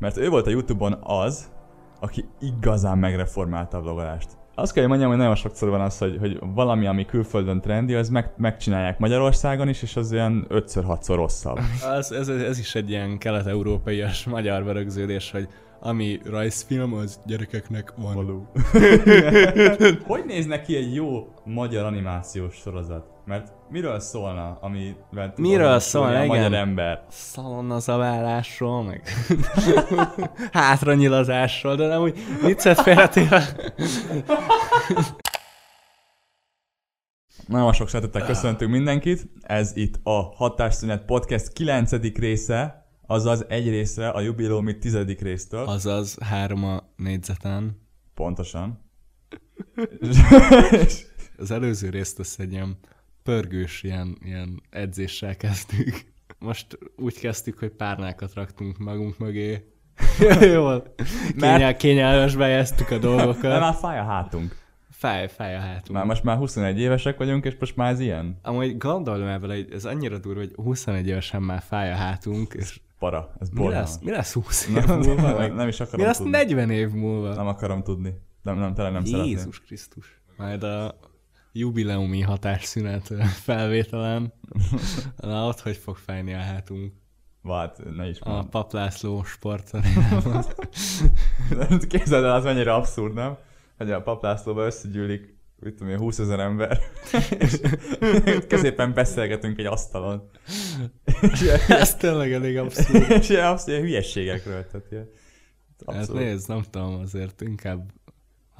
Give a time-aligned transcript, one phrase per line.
[0.00, 1.50] Mert ő volt a Youtube-on az,
[2.00, 4.28] aki igazán megreformálta a vlogolást.
[4.54, 7.94] Azt kell, hogy mondjam, hogy nagyon sokszor van az, hogy, hogy valami, ami külföldön trendi,
[7.94, 11.58] az meg, megcsinálják Magyarországon is, és az olyan 5-6-szor rosszabb.
[11.96, 15.48] Ez, ez, ez is egy ilyen kelet-európaias magyar berögződés, hogy
[15.80, 18.14] ami rajzfilm, az gyerekeknek van.
[18.14, 18.46] Való.
[20.06, 23.06] hogy néz neki egy jó magyar animációs sorozat?
[23.30, 24.96] Mert miről szólna, ami
[25.36, 26.26] Miről szólna, a igen.
[26.26, 27.04] magyar ember?
[27.08, 29.08] Szalonnazaválásról, meg
[30.52, 33.42] hátranyilazásról, de nem úgy viccet félretéve.
[37.46, 39.28] Nagyon sok szeretettel köszöntünk mindenkit.
[39.40, 41.92] Ez itt a Hatásszünet Podcast 9.
[42.18, 44.96] része, azaz egy részre a jubileumi 10.
[45.20, 45.64] résztől.
[45.64, 47.88] Azaz három a négyzeten.
[48.14, 48.90] Pontosan.
[51.36, 52.78] Az előző részt ilyen
[53.22, 56.04] pörgős ilyen, ilyen edzéssel kezdtük.
[56.38, 59.64] Most úgy kezdtük, hogy párnákat raktunk magunk mögé.
[60.54, 60.94] Jól.
[61.38, 63.60] Kényel, kényelmesbe helyeztük a De dolgokat.
[63.60, 64.58] már fáj a hátunk.
[64.90, 65.90] Fáj, fáj a hátunk.
[65.98, 68.38] Már most már 21 évesek vagyunk, és most már ez ilyen.
[68.42, 72.80] Amúgy gondolom vele, hogy ez annyira durva, hogy 21 évesen már fáj a hátunk, és
[72.98, 73.88] Para, ez mi borzalmas.
[73.90, 75.38] lesz, mi lesz 20 év Nem, múlva?
[75.38, 76.30] nem, nem is mi akarom lesz tudni.
[76.32, 77.34] 40 év múlva?
[77.34, 78.14] Nem akarom tudni.
[78.42, 79.30] Nem, nem, tényleg nem szeretném.
[79.30, 80.20] Jézus Krisztus.
[80.36, 80.98] Majd a
[81.52, 84.32] jubileumi hatásszünet felvételen.
[85.16, 86.92] Na, ott hogy fog fájni a hátunk?
[87.42, 88.48] Vát, ne is A mondd.
[88.50, 89.70] Paplászló sport.
[91.88, 93.36] Képzeld el, az mennyire abszurd, nem?
[93.76, 96.78] Hogy a paplászlóba összegyűlik, mit tudom én, 20 ezer ember,
[97.38, 97.60] és
[98.48, 100.30] középen beszélgetünk egy asztalon.
[101.68, 103.10] Ez tényleg elég abszurd.
[103.10, 105.08] és ilyen abszolút ilyen hülyességekről, tehát ilyen,
[105.86, 107.92] Hát nézd, nem tudom, azért inkább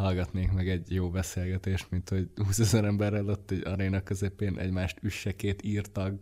[0.00, 4.98] hallgatnék meg egy jó beszélgetést, mint hogy 20 ezer emberrel ott egy aréna közepén egymást
[5.02, 6.18] üssekét írtag.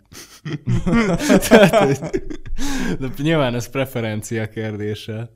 [1.49, 2.11] Tehát,
[2.99, 5.31] de nyilván ez preferencia kérdése.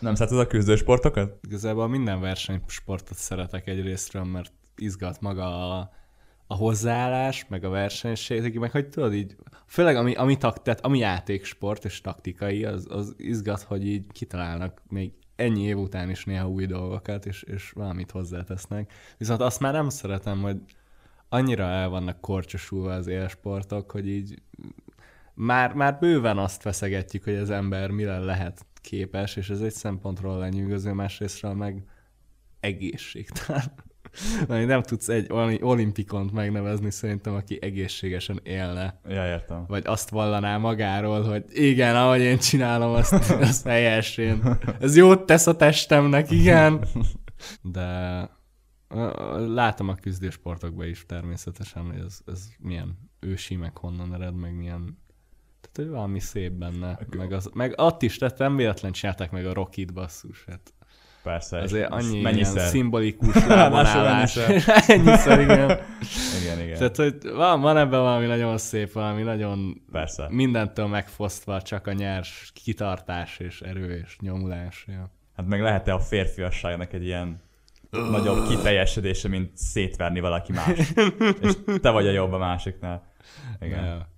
[0.00, 1.38] Nem szereted a küzdősportokat?
[1.46, 5.90] Igazából minden versenysportot szeretek egyrésztről, mert izgat maga a,
[6.46, 9.36] a hozzáállás, meg a versenység, meg hogy tudod így,
[9.66, 14.82] főleg ami, ami, tak, tehát ami játéksport és taktikai, az, az izgat, hogy így kitalálnak
[14.88, 18.92] még ennyi év után is néha új dolgokat, és, és valamit hozzátesznek.
[19.18, 20.56] Viszont azt már nem szeretem, hogy
[21.28, 24.42] annyira el vannak korcsosulva az élsportok, hogy így
[25.34, 30.38] már, már bőven azt feszegetjük, hogy az ember mire lehet képes, és ez egy szempontról
[30.38, 31.84] lenyűgöző, másrésztről meg
[32.60, 33.72] egészségtelen.
[34.48, 39.00] Nem tudsz egy oli- olimpikont megnevezni szerintem, aki egészségesen élne.
[39.08, 39.64] Ja, értem.
[39.68, 43.12] Vagy azt vallaná magáról, hogy igen, ahogy én csinálom, azt,
[43.50, 44.58] azt helyes én.
[44.80, 46.84] Ez jót tesz a testemnek, igen.
[47.62, 48.28] De
[49.38, 55.00] látom a küzdősportokban is természetesen, hogy ez, ez milyen ősi, meg honnan ered, meg milyen
[55.60, 56.98] tehát, hogy valami szép benne.
[57.16, 60.44] Meg, az, meg ott is, tehát nem véletlen csinálták meg a Rockit basszus.
[60.44, 60.74] Hát
[61.22, 61.58] Persze.
[61.58, 62.68] azért annyi ilyen mennyiszer?
[62.68, 64.34] szimbolikus Lássuk, lábonálás.
[64.34, 64.82] mennyiszer.
[64.96, 65.78] Ennyiszer, igen.
[66.42, 66.76] Igen, igen.
[66.78, 70.26] Tehát, hogy van, van ebben valami nagyon szép, valami nagyon Persze.
[70.30, 74.84] mindentől megfosztva csak a nyers kitartás és erő és nyomulás.
[74.88, 75.10] Ja.
[75.36, 77.40] Hát meg lehet-e a férfiasságnak egy ilyen
[77.90, 80.92] nagyobb kiteljesedése, mint szétverni valaki más.
[81.42, 83.12] És te vagy a jobb a másiknál.
[83.60, 83.84] Igen.
[83.84, 84.08] Ja.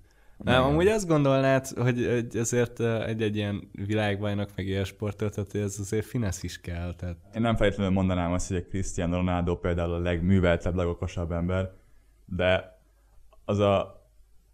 [0.44, 5.54] Nem, amúgy azt gondolnád, hogy, hogy ezért eh, egy-egy ilyen világbajnok meg ilyen sportot, tehát
[5.54, 6.94] ez azért finesz is kell.
[6.94, 11.70] Tehát Én nem feltétlenül mondanám azt, hogy a Cristiano Ronaldo például a legműveltebb, legokosabb ember,
[12.24, 12.78] de
[13.44, 14.02] az a,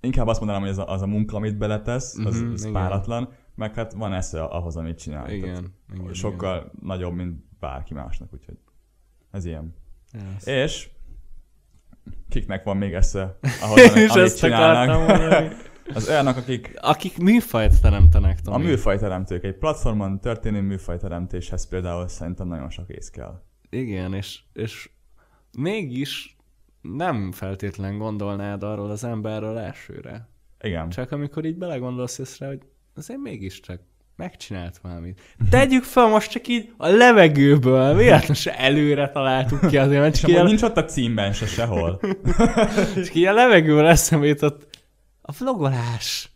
[0.01, 2.73] inkább azt mondanám, hogy az a, az a munka, amit beletesz, az, Mhm, az igen.
[2.73, 5.31] páratlan, meg hát van esze ahhoz, amit csinál.
[5.31, 5.71] igen, Tehát
[6.01, 8.59] igen, sokkal nagyobb, mint bárki másnak, úgyhogy
[9.31, 9.75] ez ilyen.
[10.13, 10.27] igen.
[10.45, 10.47] Yes.
[10.47, 10.89] És
[12.29, 15.53] kiknek van még esze ahhoz, amit, amit csinálnak?
[15.95, 18.57] Az olyanok, akik Akik műfajt teremtenek, Tomi.
[18.57, 23.43] a műfajteremtők, egy platformon történő műfajteremtéshez például szerintem nagyon sok ész kell.
[23.71, 24.91] Igen, és, és
[25.59, 26.37] mégis
[26.81, 30.29] nem feltétlen gondolnád arról az emberről elsőre.
[30.61, 30.89] Igen.
[30.89, 32.61] Csak amikor így belegondolsz észre, hogy
[32.95, 33.81] azért mégiscsak
[34.17, 35.21] megcsinált valamit.
[35.51, 40.21] Tegyük fel most csak így a levegőből, véletlenül se előre találtuk ki azért, mert És
[40.21, 42.01] csak így, a, nincs ott a címben se sehol.
[43.05, 44.70] csak így a levegőből eszembe jutott
[45.23, 46.33] a vlogolás.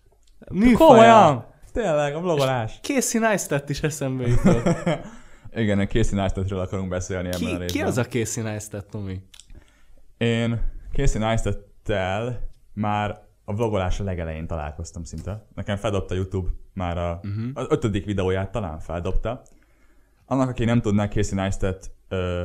[0.50, 0.76] Műfaja.
[0.76, 1.46] Komolyan!
[1.72, 2.78] Tényleg, a vlogolás.
[2.82, 4.68] Casey Neistat is eszembe jutott.
[5.54, 7.66] Igen, a Casey Neistatről akarunk beszélni ebben a Ki, részben.
[7.66, 9.20] ki az a Casey Neistat, Tomi?
[10.18, 15.46] Én Casey Neistat-tel már a vlogolás legelején találkoztam szinte.
[15.54, 17.50] Nekem feldobta YouTube már a, uh-huh.
[17.54, 19.42] az ötödik videóját talán feldobta.
[20.26, 22.44] Annak, aki nem tudná, Casey Neistat ö,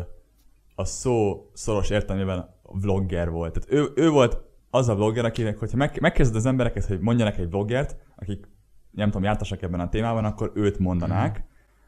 [0.76, 3.54] a szó szoros értelmében vlogger volt.
[3.54, 4.38] Tehát ő, ő volt
[4.70, 8.48] az a vlogger, akinek, hogyha meg, megkérdezed az embereket, hogy mondjanak egy vloggert, akik
[8.92, 11.44] nem tudom, jártasak ebben a témában, akkor őt mondanák,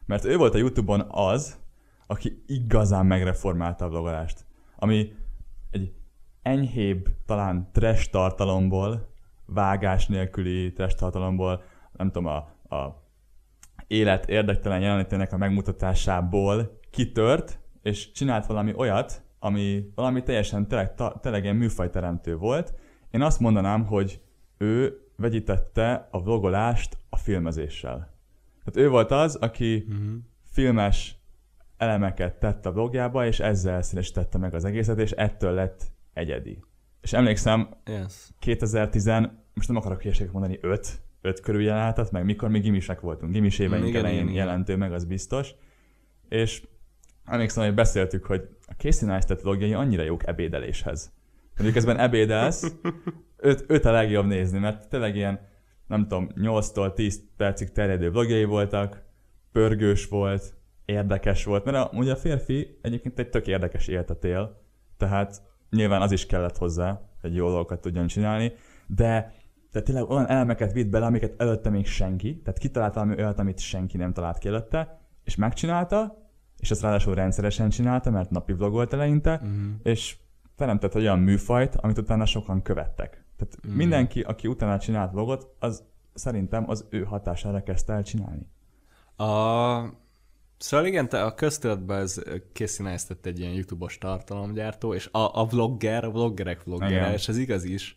[0.06, 1.60] mert ő volt a Youtube-on az,
[2.08, 4.46] aki igazán megreformálta a vlogolást.
[4.76, 5.14] Ami
[5.72, 5.94] egy
[6.42, 9.14] enyhébb, talán trash tartalomból,
[9.46, 12.36] vágás nélküli trash tartalomból, nem tudom, a,
[12.76, 13.04] a
[13.88, 21.44] élet érdektelen jelenetének a megmutatásából kitört, és csinált valami olyat, ami valami teljesen tényleg, tényleg
[21.44, 22.74] ilyen műfajteremtő volt.
[23.12, 24.22] Én azt mondanám, hogy
[24.58, 28.14] ő vegyítette a vlogolást a filmezéssel.
[28.64, 30.14] Tehát ő volt az, aki uh-huh.
[30.44, 31.16] filmes
[31.78, 36.64] elemeket tett a vlogjába, és ezzel színesítette meg az egészet, és ettől lett egyedi.
[37.02, 38.30] És emlékszem, Yes.
[38.40, 39.06] 2010,
[39.54, 43.32] most nem akarok hülyeséget mondani, 5, 5 körül jelenhetett meg, mikor mi gimisek voltunk.
[43.32, 45.52] Gimis éveink elején jelentő meg, az biztos.
[46.30, 46.68] És
[47.26, 51.12] emlékszem, hogy beszéltük, hogy a Casey Neistat vlogjai annyira jók ebédeléshez.
[51.58, 52.76] Hogy közben ebédelsz,
[53.38, 55.40] őt, őt a legjobb nézni, mert tényleg ilyen,
[55.88, 59.04] nem tudom, 8-tól 10 percig terjedő vlogjai voltak,
[59.52, 60.54] pörgős volt,
[60.86, 64.62] érdekes volt, mert a, ugye a férfi egyébként egy tök érdekes életet él,
[64.98, 68.54] tehát nyilván az is kellett hozzá, hogy jó dolgokat tudjon csinálni,
[68.88, 69.34] de
[69.72, 73.60] de tényleg olyan elemeket vitt bele, amiket előtte még senki, tehát kitalálta valami olyat, amit
[73.60, 76.31] senki nem talált ki előtte, és megcsinálta,
[76.62, 79.72] és ezt ráadásul rendszeresen csinálta, mert napi vlogolt eleinte, Uh-huh.
[79.84, 80.18] és
[80.56, 83.24] teremtett olyan műfajt, amit utána sokan követtek.
[83.38, 83.76] Tehát mm.
[83.76, 88.48] mindenki, aki utána csinált vlogot, az szerintem az ő hatására kezdte el csinálni.
[89.16, 90.00] A...
[90.58, 92.22] Szóval igen, te a köztudatban ez
[92.54, 97.12] Casey Neistat egy ilyen YouTube-os tartalomgyártó, és a, a vlogger, a vloggerek vloggere, Igen.
[97.12, 97.96] és ez igaz is,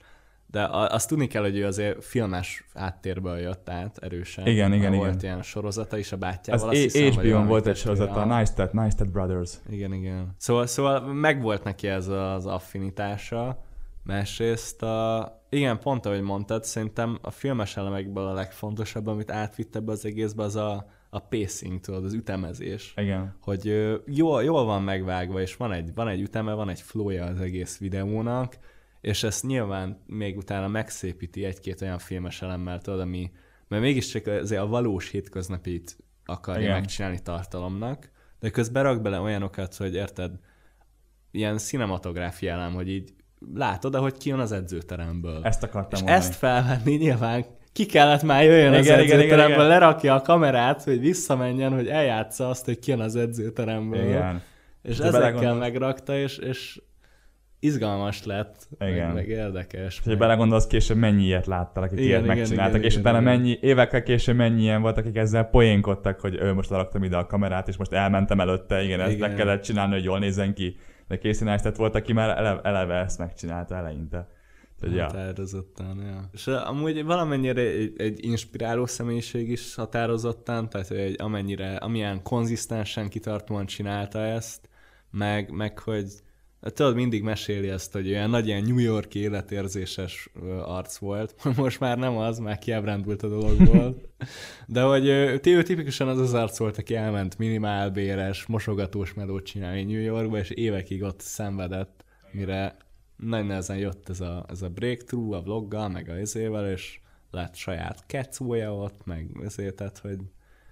[0.54, 4.46] de azt tudni kell, hogy ő azért filmes háttérből jött át erősen.
[4.46, 5.24] Igen, igen, Volt igen.
[5.24, 6.74] ilyen sorozata is a Az bátyjával.
[6.74, 9.52] HBO-n valami volt egy sorozata, a Neistat, Neistat Brothers.
[9.68, 10.34] Igen, igen.
[10.38, 13.64] Szóval, szóval megvolt neki ez az affinitása,
[14.02, 15.28] másrészt a...
[15.48, 20.42] Igen, pont ahogy mondtad, szerintem a filmes elemekből a legfontosabb, amit átvitt ebbe az egészbe,
[20.42, 22.94] az a, a pacing, tudod, az ütemezés.
[22.96, 23.36] Igen.
[23.40, 23.64] Hogy
[24.06, 27.78] jól, jól van megvágva, és van egy, van egy üteme, van egy flowja az egész
[27.78, 28.56] videónak,
[29.04, 33.30] és ezt nyilván még utána megszépíti egy-két olyan filmes elemmel, tudod, ami,
[33.68, 36.72] mert mégiscsak azért a valós hétköznapit akarja Igen.
[36.78, 38.10] megcsinálni tartalomnak,
[38.40, 40.30] de közben rak bele olyanokat, hogy érted,
[41.30, 43.14] ilyen cinematográfia elem, hogy így
[43.54, 45.40] látod, ahogy kijön az edzőteremből.
[45.44, 46.18] Ezt akartam és mondani.
[46.20, 49.66] ezt felvenni nyilván ki kellett már jöjjön az Igen, igen, edzőteremből, igen, igen.
[49.66, 54.04] lerakja a kamerát, hogy visszamenjen, hogy eljátsza azt, hogy kijön az edzőteremből.
[54.04, 54.42] Igen.
[54.82, 56.80] És De ezekkel belegondolsz- megrakta, és, és
[57.64, 59.06] izgalmas lett, Igen.
[59.06, 60.00] meg, meg érdekes.
[60.04, 60.18] Ha meg...
[60.18, 63.38] belegondolsz, később mennyi ilyet láttal, akik Igen, ilyet igen, megcsináltak, igen, és igen, utána igen.
[63.38, 67.26] mennyi, évekkel később mennyi ilyen volt, akik ezzel poénkodtak, hogy ő most leraktam ide a
[67.26, 69.28] kamerát, és most elmentem előtte, igen, ezt Igen.
[69.28, 70.76] meg kellett csinálni, hogy jól nézzen ki.
[71.08, 74.28] De Casey Neistat volt, aki már eleve, eleve ezt megcsinálta eleinte.
[74.80, 75.04] Tehát, ja.
[75.04, 76.28] Határozottan, ja.
[76.32, 83.08] És uh, amúgy valamennyire egy, egy inspiráló személyiség is határozottan, tehát egy, amennyire, amilyen konzisztensen,
[83.08, 84.68] kitartóan csinálta ezt,
[85.10, 86.22] meg, meg hogy
[86.72, 90.28] tudod, mindig meséli ezt, hogy olyan nagy ilyen New York életérzéses
[90.64, 91.34] arc volt.
[91.56, 93.96] Most már nem az, már kiábrándult a dologból.
[94.66, 100.00] De hogy ő tipikusan az az arc volt, aki elment minimálbéres, mosogatós melót csinálni New
[100.00, 102.76] Yorkba, és évekig ott szenvedett, mire
[103.16, 107.00] nagy nehezen jött ez a, ez a breakthrough a vloggal, meg a izével, és
[107.30, 110.18] lett saját kecója ott, meg ezért, tehát, hogy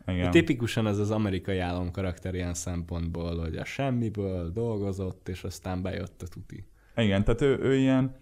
[0.07, 0.31] Igen.
[0.31, 6.23] tipikusan ez az amerikai állam karakter ilyen szempontból, hogy a semmiből dolgozott, és aztán bejött
[6.23, 6.67] a tuti.
[6.97, 8.15] Igen, tehát ő, ő ilyen,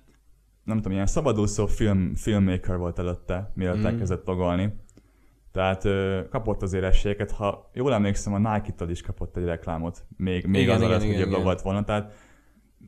[0.65, 3.87] nem tudom, ilyen szabadúszó film, filmmaker volt előtte, mielőtt Mm.
[3.87, 4.75] elkezdett vlogolni.
[5.53, 10.47] Tehát ö, kapott azért esélyeket, ha jól emlékszem, a Nike-tól is kapott egy reklámot, még,
[10.47, 11.33] még Igen, az igen, alatt, hogy igen, igen.
[11.33, 11.85] vlogolt volna.
[11.85, 12.13] Tehát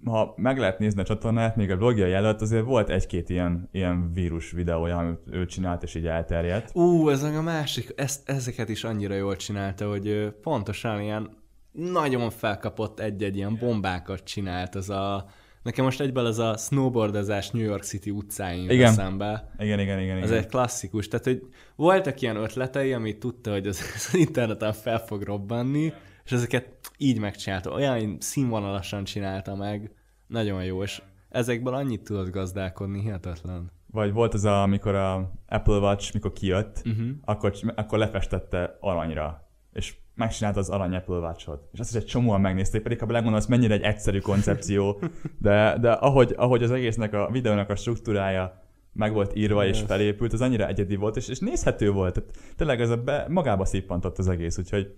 [0.04, 4.12] ha meg lehet nézni a csatornát, még a vlogjai előtt azért volt egy-két ilyen, ilyen
[4.12, 6.76] vírus videója, amit ő csinált, és így elterjedt.
[6.76, 11.30] Ú, ez meg a másik, ezt, ezeket is annyira jól csinálta, hogy pontosan ilyen
[11.72, 15.26] nagyon felkapott egy-egy ilyen bombákat csinált, ez a
[15.62, 18.90] Nekem most egyből ez a snowboardozás New York City utcáin Igen.
[18.90, 19.52] eszembe.
[19.58, 20.16] Igen, igen, igen.
[20.16, 20.42] Ez igen.
[20.42, 21.08] egy klasszikus.
[21.08, 21.42] Tehát, hogy
[21.76, 25.92] voltak ilyen ötletei, amit tudta, hogy az, az interneten fel fog robbanni,
[26.24, 27.70] és ezeket így megcsinálta.
[27.70, 29.94] Olyan színvonalasan csinálta meg.
[30.26, 33.70] Nagyon jó, és ezekből annyit tudod gazdálkodni, hihetetlen.
[33.86, 37.08] Vagy volt az, a, amikor a Apple Watch, mikor kijött, Uh-huh.
[37.24, 41.68] akkor, akkor lefestette aranyra, és megcsinálta az arany Apple Watch-ot.
[41.72, 45.00] És azt is egy csomóan megnézték, pedig ha belegondolsz, mennyire egy egyszerű koncepció,
[45.38, 48.60] de, de ahogy, ahogy az egésznek a videónak a struktúrája
[48.92, 49.86] meg volt írva és Yes.
[49.86, 52.14] felépült, az annyira egyedi volt, és, és nézhető volt.
[52.14, 54.94] Tehát tényleg ez a be, magába szippantott az egész, úgyhogy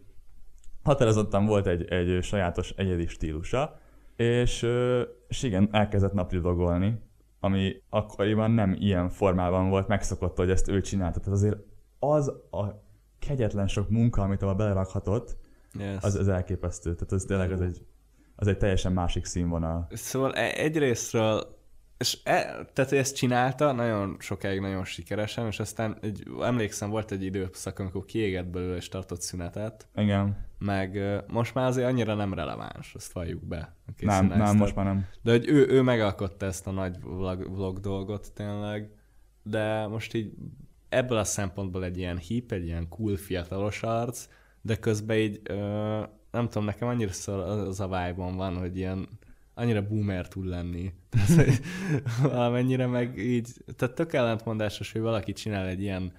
[0.84, 3.78] határozottan volt egy, egy sajátos egyedi stílusa,
[4.16, 4.66] és,
[5.28, 7.00] és igen, elkezdett napli vlogolni,
[7.40, 11.18] ami akkoriban nem ilyen formában volt megszokott, hogy ezt ő csinálta.
[11.20, 11.56] Tehát azért
[11.98, 12.82] az a
[13.18, 15.36] kegyetlen sok munka, amit abba belerakhatott,
[15.78, 16.02] Yes.
[16.02, 16.94] az, az elképesztő.
[16.94, 17.82] Tehát az tényleg az egy,
[18.36, 19.86] az egy teljesen másik színvonal.
[19.90, 21.56] Szóval e- egyrésztről,
[21.98, 27.10] és e, tehát ő ezt csinálta nagyon sokáig, nagyon sikeresen, és aztán egy, emlékszem, volt
[27.10, 30.46] egy időszak, amikor kiégett belőle és tartott szünetet, Igen.
[30.64, 33.74] Meg most már azért annyira nem releváns, azt valljuk be.
[33.98, 35.06] Nem, nem, most már nem.
[35.22, 38.90] De hogy ő, ő megalkotta ezt a nagy vlog, vlog dolgot tényleg,
[39.42, 40.32] de most így
[40.88, 44.28] ebből a szempontból egy ilyen hip, egy ilyen cool fiatalos arc,
[44.60, 45.54] de közben így, ö,
[46.30, 49.08] nem tudom, nekem annyira szor az a vibe van, hogy ilyen
[49.54, 50.92] annyira boomer tud lenni.
[51.10, 51.60] Tehát, hogy
[52.22, 56.12] valamennyire meg így, tehát tök ellentmondásos, hogy valaki csinál egy ilyen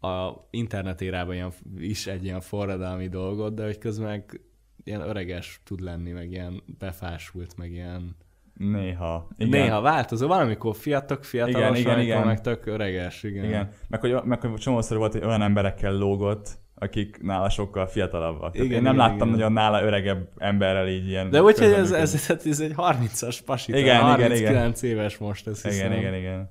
[0.00, 4.40] a internet érában ilyen, is egy ilyen forradalmi dolgot, de hogy közben meg
[4.84, 8.16] ilyen öreges tud lenni, meg ilyen befásult, meg ilyen
[8.54, 9.28] Néha.
[9.36, 9.60] igen.
[9.60, 12.26] Néha változó, valamikor fiatok, fiatalos, Igen, igen, amikor igen.
[12.26, 13.44] meg tök öreges, igen.
[13.44, 13.70] Igen.
[13.88, 18.54] Meg hogy, meg hogy csomószor volt, hogy olyan emberekkel lógott, akik nála sokkal fiatalabbak.
[18.54, 19.28] Igen, én nem igen, láttam igen.
[19.28, 23.72] nagyon nála öregebb emberrel így ilyen De úgyhogy ez, ez, ez, ez egy 30-as pasi,
[23.72, 25.92] Igen, igen, igen, 39 igen, éves most, ezt Igen, hiszem.
[25.92, 26.48] igen, igen.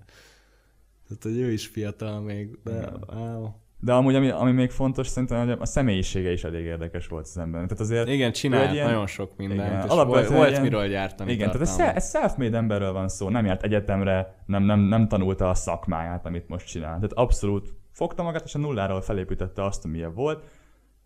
[1.10, 3.50] Tehát, hogy ő is fiatal még, de wow.
[3.82, 7.38] De amúgy, ami, ami még fontos, szerintem hogy a személyisége is elég érdekes volt az
[7.38, 7.70] embernek.
[7.70, 10.88] Tehát azért Igen, csinált ilyen- nagyon sok mindent, Igen, és alapvetően volt, volt ilyen- miről
[10.88, 15.08] gyártani Igen, tehát ez, ez self-made emberről van szó, nem járt egyetemre, nem, nem, nem
[15.08, 16.96] tanulta a szakmáját, amit most csinál.
[16.96, 20.44] Tehát abszolút fogta magát, és a nulláról felépítette azt, amilyen volt,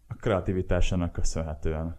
[0.07, 1.97] a kreativitásának köszönhetően.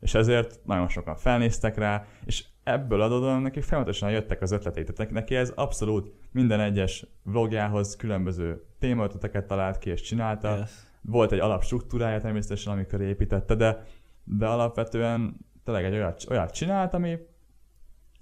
[0.00, 4.84] És ezért nagyon sokan felnéztek rá, és ebből adódóan neki folyamatosan jöttek az ötletei.
[4.84, 10.56] Tehát neki ez abszolút minden egyes vlogjához különböző témaötleteket talált ki és csinálta.
[10.56, 10.70] Yes.
[11.02, 13.84] Volt egy alapstruktúrája természetesen, amikor építette, de,
[14.24, 17.18] de alapvetően tényleg egy olyat, olyat csinált, ami,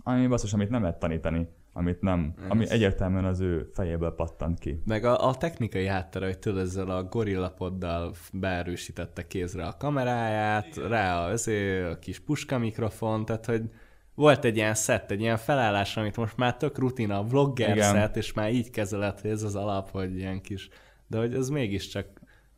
[0.02, 4.58] ami basszus, amit nem lehet tanítani, amit nem, ami Ez- egyértelműen az ő fejéből pattant
[4.58, 4.82] ki.
[4.84, 11.20] Meg a, a technikai háttere, hogy tudod, ezzel a gorillapoddal beerősítette kézre a kameráját, rá
[11.20, 13.70] a, azért, a kis puska mikrofon, tehát hogy
[14.16, 17.92] volt egy ilyen szett, egy ilyen felállás, amit most már tök rutina, vlogger Igen.
[17.92, 20.68] szett, és már így kezeled, hogy ez az alap, hogy ilyen kis,
[21.06, 22.06] de hogy ez mégiscsak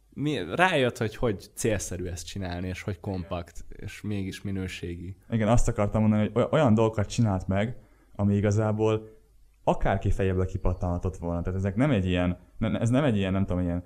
[0.08, 5.16] mi, rájött, hogy hogy célszerű ezt csinálni, és hogy kompakt, és mégis minőségi.
[5.30, 7.76] Igen, azt akartam mondani, hogy oly- olyan dolgokat csinált meg,
[8.16, 9.16] ami igazából
[9.64, 11.42] akárki fejéből kipattanhatott volna.
[11.42, 13.84] Tehát ezek nem egy ilyen, ez nem egy ilyen, nem tudom, ilyen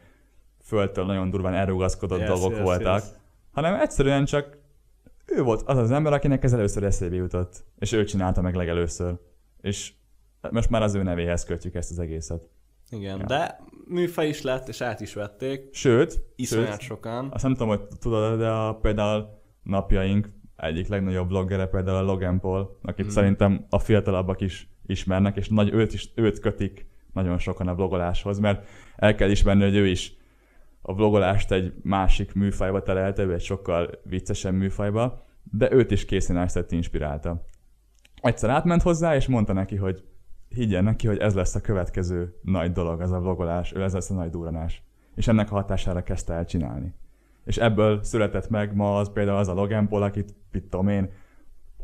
[0.63, 3.11] földtől nagyon durván elrugaszkodott Yes, dolgok yes, voltak, yes.
[3.53, 4.59] hanem egyszerűen csak
[5.37, 9.15] ő volt az az ember, akinek ez először eszébe jutott, és ő csinálta meg legelőször.
[9.61, 9.93] És
[10.51, 12.49] most már az ő nevéhez kötjük ezt az egészet.
[12.91, 13.25] Igen, Ja.
[13.27, 17.29] de műfaj is lett, és át is vették, Sőt, iszonyat sőt sokan.
[17.33, 19.27] azt nem tudom, hogy tudod, de a, például
[19.63, 23.09] napjaink egyik legnagyobb bloggere például a Logan Paul, akit Mm.
[23.09, 28.39] szerintem a fiatalabbak is ismernek, és nagy, őt, is, őt kötik nagyon sokan a blogoláshoz,
[28.39, 30.17] mert el kell ismerni, hogy ő is
[30.83, 36.73] a vlogolást egy másik műfajba terelte, egy sokkal viccesebb műfajba, de őt is Casey Neistat
[36.73, 37.45] inspirálta.
[38.23, 40.05] Egyszer átment hozzá, és mondta neki, hogy
[40.49, 44.11] higgyen neki, hogy ez lesz a következő nagy dolog, ez a vlogolás, ő ez lesz
[44.11, 44.83] a nagy duranás.
[45.15, 46.95] És ennek a hatására kezdte el csinálni.
[47.45, 51.11] És ebből született meg ma az például az a Logan Paul, akit, mit tudom én,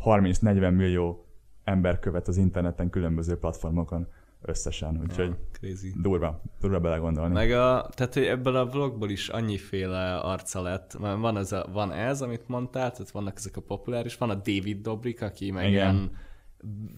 [0.05, 1.27] 30-40 millió
[1.65, 4.09] ember követ az interneten különböző platformokon
[4.43, 5.93] összesen, úgyhogy Ah, crazy.
[6.03, 7.35] durva, durva belegondolni.
[7.35, 10.99] Meg a, tehát, hogy ebből a vlogból is annyiféle arca lett.
[11.01, 14.35] Mert Van ez, a, van ez, amit mondtál, tehát vannak ezek a populáris, van a
[14.35, 15.73] David Dobrik, aki meg Igen.
[15.95, 16.11] ilyen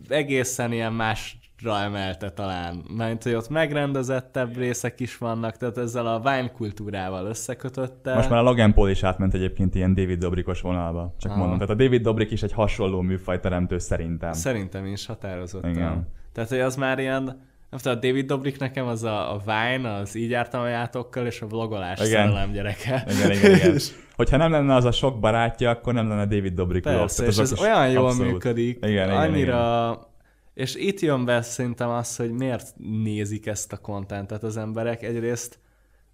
[0.09, 2.85] egészen ilyen másra emelte talán.
[2.97, 8.15] Mert hogy ott megrendezettebb részek is vannak, tehát ezzel a Vine kultúrával összekötötte.
[8.15, 11.41] Most már a Logan Paul is átment egyébként ilyen David Dobrikos vonalba, csak Aha.
[11.41, 11.59] mondom.
[11.59, 14.33] Tehát a David Dobrik is egy hasonló műfajteremtő szerintem.
[14.33, 15.71] Szerintem is határozottan.
[15.71, 16.09] Igen.
[16.33, 17.23] Tehát, hogy az már ilyen,
[17.71, 21.27] nem tudom, a David Dobrik nekem az a, a Vine, az így jártam a játokkal,
[21.27, 22.11] és a vlogolás Igen.
[22.11, 23.07] szerelem gyereke.
[23.09, 23.79] Igen, igen, igen.
[24.17, 26.83] Hogyha nem lenne az a sok barátja, akkor nem lenne David Dobrik.
[26.83, 30.09] Persze, Tehát és ez olyan jól abszolút- működik, Igen, igen, annyira...
[30.55, 35.03] És itt jön be szerintem az, hogy miért nézik ezt a kontentet az emberek.
[35.03, 35.59] Egyrészt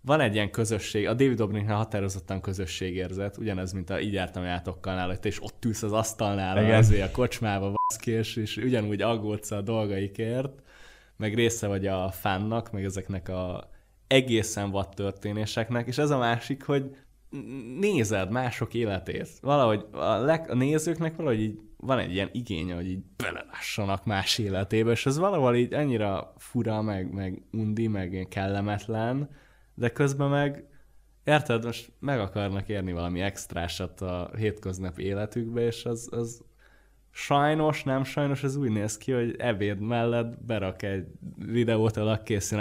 [0.01, 5.17] van egy ilyen közösség, a David Dobriknál határozottan közösségérzet, ugyanez, mint a így jártam játokkal
[5.19, 6.79] te is ott ülsz az asztalnál, Igen.
[6.79, 10.62] azért a kocsmába és, és ugyanúgy aggódsz a dolgaikért,
[11.16, 13.71] meg része vagy a fánnak, meg ezeknek a
[14.07, 16.97] egészen vad történéseknek, és ez a másik, hogy
[17.78, 19.28] nézed mások életét.
[19.40, 24.38] Valahogy a, leg, a nézőknek valahogy így van egy ilyen igénye, hogy így belelássanak más
[24.38, 29.31] életébe, és ez valahol így annyira fura, meg, meg undi, meg ilyen kellemetlen,
[29.75, 30.64] de közben meg
[31.25, 36.45] érted, most meg akarnak érni valami extrásat a hétköznapi életükbe, és az, az
[37.19, 41.07] sajnos, nem sajnos, ez úgy néz ki, hogy ebéd mellett berak egy
[41.47, 42.61] videót a készíten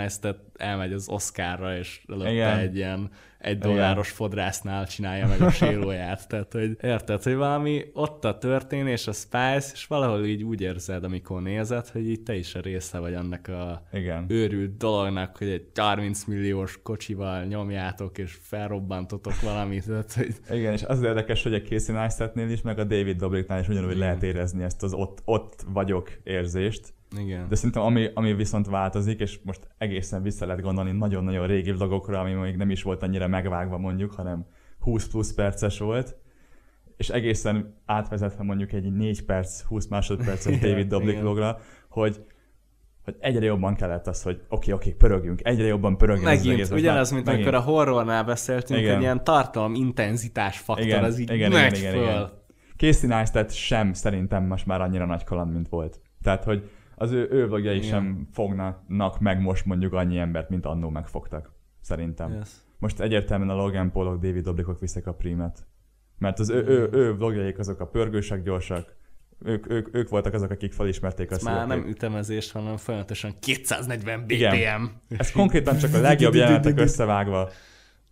[0.58, 2.58] elmegy az Oscarra, és előtte Igen.
[2.58, 3.10] egy ilyen
[3.46, 6.28] egy dolláros fodrásznál csinálja meg a séróját.
[6.30, 11.04] Tehát, hogy érted, hogy valami ott a történés, a Spice, és valahol így úgy érzed,
[11.04, 14.26] amikor nézed, hogy így te is a része vagy annak a Igen.
[14.28, 19.86] őrült dolognak, hogy egy 30 milliós kocsival nyomjátok, és felrobbantotok valamit.
[19.86, 23.60] Tehát, hogy Igen, és az érdekes, hogy a Casey Neistat-nél is, meg a David Dobriknál
[23.60, 24.00] is ugyanúgy Igen.
[24.00, 26.94] lehet érezni ezt az ott, ott vagyok érzést.
[27.17, 27.48] Igen.
[27.50, 32.19] De szerintem ami, ami viszont változik, és most egészen vissza lehet gondolni nagyon-nagyon régi vlogokra,
[32.19, 34.45] ami még nem is volt annyira megvágva mondjuk, hanem
[34.79, 36.17] 20 plusz perces volt,
[36.98, 41.57] és egészen átvezetve mondjuk egy 4 perc, 20 másodperces David Dobrik vlogra,
[41.89, 42.25] hogy
[43.05, 46.27] hogy egyre jobban kellett az, hogy oké, oké, pörögjünk, egyre jobban pörögjünk.
[46.27, 46.69] az Megint, egész.
[46.69, 47.48] Most ugyanaz, mint megint.
[47.48, 48.93] amikor a horrornál beszéltünk, Igen.
[48.93, 52.01] hogy ilyen tartalom intenzitás faktor, Igen, az így igen, megy igen, föl.
[52.01, 52.31] igen, igen.
[52.77, 56.00] Casey Neistat sem szerintem most már annyira nagy kaland, mint volt.
[56.22, 57.88] Tehát, hogy az ő, ő vlogjai Igen.
[57.88, 61.52] sem fognak meg most mondjuk annyi embert, mint annó megfogtak.
[61.82, 62.32] Szerintem.
[62.32, 62.50] Yes.
[62.80, 65.66] Most egyértelműen a Logan Paulok, David Dobrikok viszik a prímet.
[66.18, 68.96] Mert az ő, ő, ő vlogjaik azok a pörgősek, gyorsak.
[69.44, 74.34] Ők, ők, ők voltak azok, akik felismerték azt, már nem ütemezés, hanem folyamatosan 240 BPM.
[74.34, 75.02] Igen.
[75.18, 77.50] Ez konkrétan csak a legjobb jelenetek összevágva,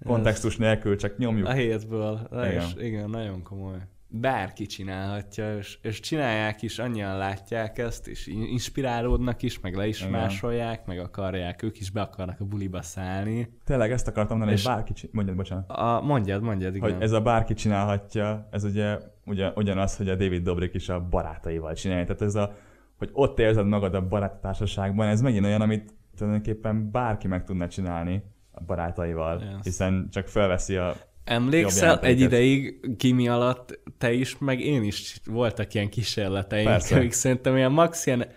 [0.06, 1.48] kontextus nélkül, csak nyomjuk.
[1.48, 2.28] A hétből.
[2.32, 2.46] Igen.
[2.46, 2.62] Igen.
[2.62, 3.78] És igen, nagyon komoly.
[4.15, 9.88] Bárki csinálhatja, és, és csinálják is, annyian látják ezt, és in- inspirálódnak is, meg le
[9.88, 10.12] is Igen.
[10.12, 13.58] másolják, meg akarják, ők is be akarnak a buliba szállni.
[13.65, 15.10] Tényleg ezt akartam mondani, És- hogy bárki csin...
[15.13, 15.70] Mondjad, bocsánat.
[15.70, 16.91] A, mondjad, mondjad, igen.
[16.93, 21.08] Hogy ez a bárki csinálhatja, ez ugye ugyan, ugyanaz, hogy a David Dobrik is a
[21.08, 22.03] barátaival csinálja.
[22.05, 22.55] Tehát ez a,
[22.98, 28.24] hogy ott érzed magad a baráttársaságban, ez megint olyan, amit tulajdonképpen bárki meg tudna csinálni
[28.51, 29.50] a barátaival, Yes.
[29.63, 30.93] hiszen csak felveszi a...
[31.24, 36.96] Emlékszel, egy ideig Gimi alatt te is, meg én is voltak ilyen kísérleteink, Persze.
[36.96, 38.27] amik szerintem ilyen max ilyen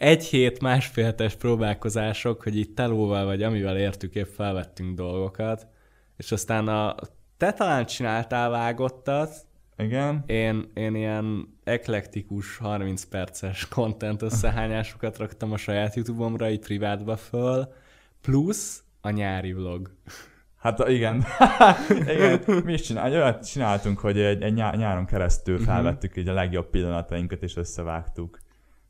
[0.00, 5.66] egy hét, másfél hetes próbálkozások, hogy itt telóval vagy amivel értük, épp felvettünk dolgokat,
[6.16, 6.94] és aztán a,
[7.36, 9.34] te talán csináltál vágottat,
[9.78, 10.22] Igen?
[10.26, 17.72] én, én ilyen eklektikus 30 perces content összehányásokat raktam a saját YouTube-omra, így privátba föl,
[18.20, 19.90] plusz a nyári vlog.
[20.60, 21.24] Hát igen.
[22.14, 22.40] igen.
[22.64, 25.64] Mi is csinál, olyat csináltunk, hogy egy, egy nyá- nyáron keresztül Mhm.
[25.64, 28.38] felvettük így a legjobb pillanatainkat és összevágtuk.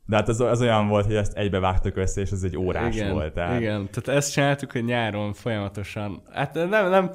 [0.05, 2.95] De hát az, az olyan volt, hogy ezt egybe vágtuk össze, és ez egy órás
[2.95, 3.33] igen, volt.
[3.33, 3.59] Tehát...
[3.59, 7.11] Igen, tehát ezt csináltuk, hogy nyáron folyamatosan, hát nem, nem,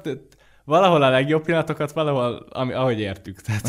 [0.67, 3.41] valahol a legjobb pillanatokat, valahol, ami, ahogy értük.
[3.41, 3.67] Tehát,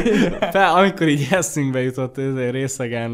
[0.56, 3.10] fel, amikor így eszünkbe jutott ez részegen,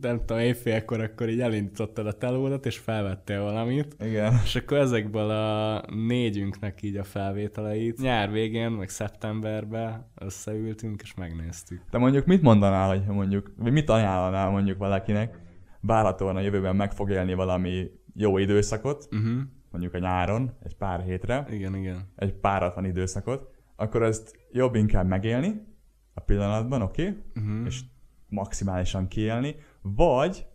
[0.00, 3.96] nem tudom, éjfélkor, akkor így elindítottad a telódat, és felvettél valamit.
[3.98, 4.40] Igen.
[4.44, 11.82] És akkor ezekből a négyünknek így a felvételeit nyár végén, meg szeptemberben összeültünk, és megnéztük.
[11.90, 15.38] De mondjuk mit mondanál, hogy mondjuk, vagy mit ajánlanál mondjuk valakinek,
[15.80, 19.40] várhatóan a jövőben meg fog élni valami jó időszakot, Uh-huh.
[19.70, 22.12] Mondjuk a nyáron, egy pár hétre, Igen, igen.
[22.16, 25.66] egy páratlan időszakot, akkor ezt jobb inkább megélni
[26.14, 27.22] a pillanatban, oké, okay?
[27.36, 27.66] Uh-huh.
[27.66, 27.80] és
[28.28, 30.46] maximálisan kiélni, vagy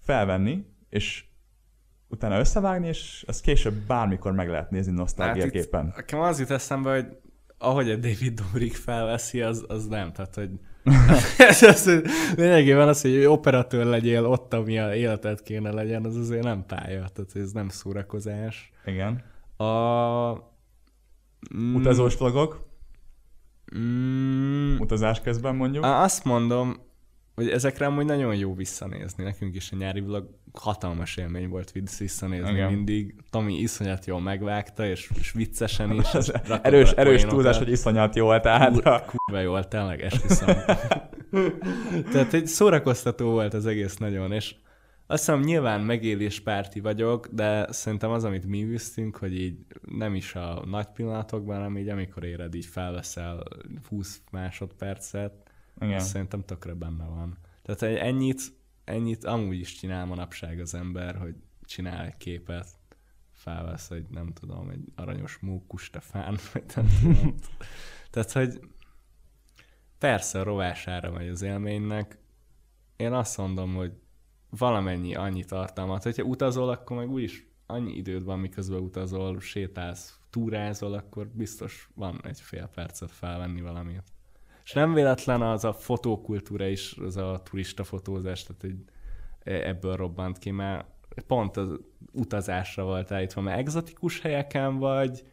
[0.00, 1.24] felvenni, és
[2.08, 5.86] utána összevágni, és ezt később bármikor meg lehet nézni nosztalgiaképpen.
[5.86, 7.16] Hát Nekem az jut eszembe, hogy
[7.58, 10.12] ahogy a David Dobrik felveszi, az, az nem.
[10.12, 10.50] Tehát, hogy
[11.38, 11.90] ez, ez,
[12.36, 17.08] lényegében az, hogy operatőr legyél ott, ami a életed kéne legyen, az azért nem pálya.
[17.08, 18.72] Tehát ez nem szórakozás.
[18.84, 19.22] Igen.
[19.56, 20.32] A...
[21.56, 22.64] Mm, Utazós vlogok,
[23.78, 25.84] Mm, utazás közben mondjuk.
[25.84, 26.76] Azt mondom,
[27.34, 29.24] hogy ezekre amúgy nagyon jó visszanézni.
[29.24, 32.72] Nekünk is a nyári vlog hatalmas élmény volt vissz- visszanézni Igen.
[32.72, 33.14] mindig.
[33.30, 36.14] Tomi iszonyat jól megvágta, és, és viccesen is.
[36.14, 40.56] és rakott erős, erős túlzás, hogy iszonyat jó, tehát Kur- kurva jól, tényleg, esküszöm.
[42.12, 44.54] Tehát egy szórakoztató volt az egész nagyon, és
[45.06, 49.56] azt hiszem nyilván megéléspárti vagyok, de szerintem az, amit mi üztünk, hogy így
[49.96, 53.42] nem is a nagy pillanatokban, hanem így amikor éred, így felveszel
[53.88, 55.32] 20 másodpercet,
[55.80, 55.94] igen.
[55.94, 57.38] az szerintem tökre benne van.
[57.62, 58.40] Tehát egy ennyit,
[58.84, 61.34] ennyit amúgy is csinál manapság az ember, hogy
[61.64, 62.66] csinál egy képet,
[63.30, 67.34] felvesz egy, nem tudom, egy aranyos mókustefán, vagy nem tudom.
[68.10, 68.60] Tehát, hogy
[69.98, 72.18] persze a rovására megy az élménynek.
[72.96, 73.92] Én azt mondom, hogy
[74.50, 76.02] valamennyi annyi tartalmat.
[76.02, 82.20] Hogyha utazol, akkor meg úgyis annyi időd van, miközben utazol, sétálsz, túrázol, akkor biztos van
[82.24, 84.13] egy fél percet felvenni valamit.
[84.64, 88.84] És nem véletlen az a fotókultúra is, az a turista fotózás, tehát egy,
[89.62, 90.86] ebből robbant ki, mert
[91.26, 91.78] pont az
[92.12, 95.24] utazásra volt állítva, mert egzotikus helyeken vagy,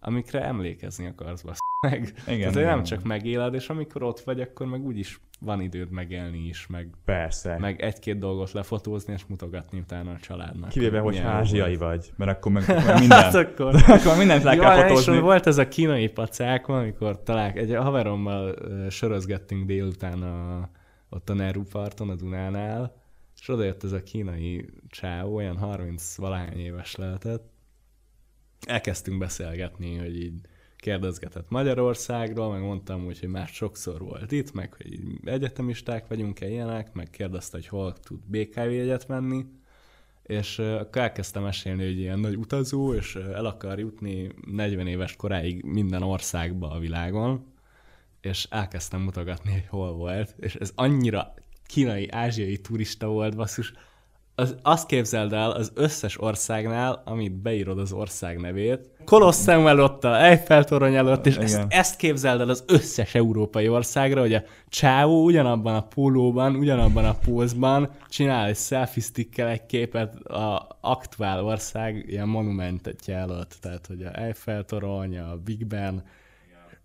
[0.00, 1.58] amikre emlékezni akarsz, basz.
[1.88, 2.02] meg.
[2.26, 2.66] Igen, Tehát igen.
[2.66, 6.88] nem csak megéled, és amikor ott vagy, akkor meg úgyis van időd megélni is, meg,
[7.04, 7.58] Persze.
[7.58, 10.68] meg egy-két dolgot lefotózni, és mutogatni utána a családnak.
[10.68, 13.22] Kivéve, hogy ázsiai vagy, mert akkor meg, meg minden.
[13.22, 13.74] Hát akkor...
[13.96, 15.18] akkor mindent le kell fotózni.
[15.18, 20.68] volt ez a kínai pacák, amikor talál, egy haverommal ö, sörözgettünk délután a,
[21.08, 22.98] ott a Neru parton, a Dunánál,
[23.40, 27.58] és odajött ez a kínai csáó, olyan 30 valahány éves lehetett.
[28.66, 30.40] Elkezdtünk beszélgetni, hogy így
[30.76, 36.92] kérdezgetett Magyarországról, meg mondtam úgy, hogy már sokszor volt itt, meg hogy egyetemisták vagyunk-e ilyenek,
[36.92, 39.44] meg kérdezte, hogy hol tud BKV jegyet venni,
[40.22, 45.62] és akkor elkezdtem mesélni, hogy ilyen nagy utazó, és el akar jutni 40 éves koráig
[45.64, 47.46] minden országba a világon,
[48.20, 51.34] és elkezdtem mutogatni, hogy hol volt, és ez annyira
[51.66, 53.72] kínai, ázsiai turista volt, basszus,
[54.40, 60.24] az, azt képzeld el az összes országnál, amit beírod az ország nevét, Kolosseum előtt, a
[60.24, 61.66] Eiffel torony előtt, és ezt, Igen.
[61.70, 67.14] ezt képzeld el az összes európai országra, hogy a csáó ugyanabban a pólóban, ugyanabban a
[67.14, 74.02] pózban csinál egy selfie stickkel egy képet a aktuál ország ilyen monumentetje előtt, tehát hogy
[74.02, 76.04] a Eiffel torony, a Big Ben,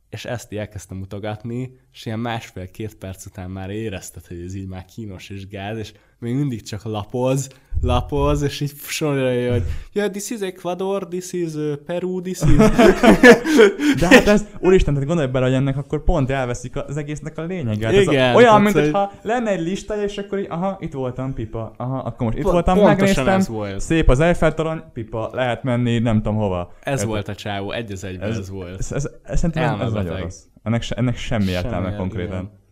[0.10, 4.68] és ezt így elkezdtem mutogatni, és ilyen másfél-két perc után már érezted, hogy ez így
[4.68, 7.50] már kínos és gáz, és még mindig csak lapoz,
[7.82, 11.52] lapoz, és így sorolja, hogy yeah, this is Ecuador, this is
[11.86, 12.56] Peru, this is...
[14.00, 17.42] De hát ez, úristen, tehát gondolj bele, hogy ennek akkor pont elveszik az egésznek a
[17.42, 17.94] lényeget.
[17.94, 20.94] Ez Igen, a, olyan, mint hogy- hogyha lenne egy listája, és akkor így, aha, itt
[20.94, 23.80] voltam, pipa, aha, akkor most itt Pont- voltam, megnéztem, ez volt.
[23.80, 26.74] szép az Eiffel torony, pipa, lehet menni, nem tudom hova.
[26.82, 27.08] Ez Érted?
[27.08, 28.80] volt a csávó, egy az egyben ez, ez volt.
[28.80, 30.40] Ez, ez, ez, szerintem ez, nagyon rossz.
[30.64, 32.28] Ennek, ennek semmi értelme Semmi- konkrétan.
[32.44, 32.64] igen.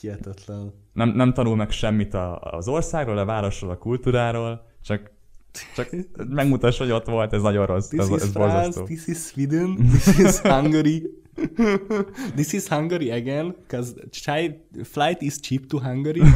[0.00, 0.72] Hihetetlen.
[0.98, 5.10] Nem, nem tanul meg semmit a, az országról, a városról, a kultúráról, csak,
[5.74, 5.88] csak
[6.28, 7.88] megmutass, hogy ott volt, ez nagyon rossz.
[7.88, 8.84] This ez, is ez France, borzasztó.
[8.84, 11.10] this is Sweden, this is Hungary.
[12.34, 13.94] This is Hungary again, because
[14.84, 16.20] flight is cheap to Hungary.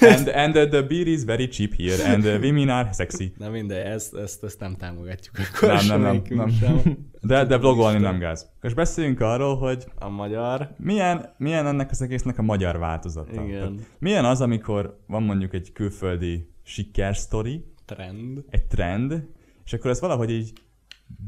[0.00, 3.32] And, and uh, the beer is very cheap here, and the women are sexy.
[3.38, 6.48] Na mindegy, ezt, ezt, ezt nem támogatjuk akkor Nem, nem, nem, nem.
[6.48, 7.08] sem.
[7.20, 8.50] De, de vlogolni nem gáz.
[8.62, 13.42] És beszéljünk arról, hogy A magyar, milyen, milyen ennek az egésznek a magyar változata.
[13.44, 13.58] Igen.
[13.58, 18.44] Tehát milyen az, amikor van mondjuk egy külföldi sikersztori, trend.
[18.50, 19.26] egy trend,
[19.64, 20.52] és akkor ezt valahogy így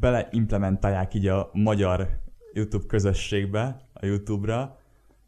[0.01, 2.09] beleimplementálják így a magyar
[2.53, 4.79] YouTube közösségbe, a YouTube-ra,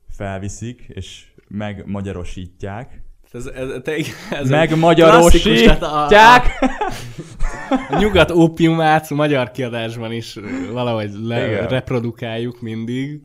[0.09, 3.03] felviszik, és megmagyarosítják.
[3.33, 3.95] Ez, ez, te,
[4.31, 5.83] ez Megmagyarosítják!
[5.83, 6.07] a,
[7.91, 10.39] a, nyugat ópiumát magyar kiadásban is
[10.73, 11.69] valahogy le, Igen.
[11.69, 13.21] reprodukáljuk mindig,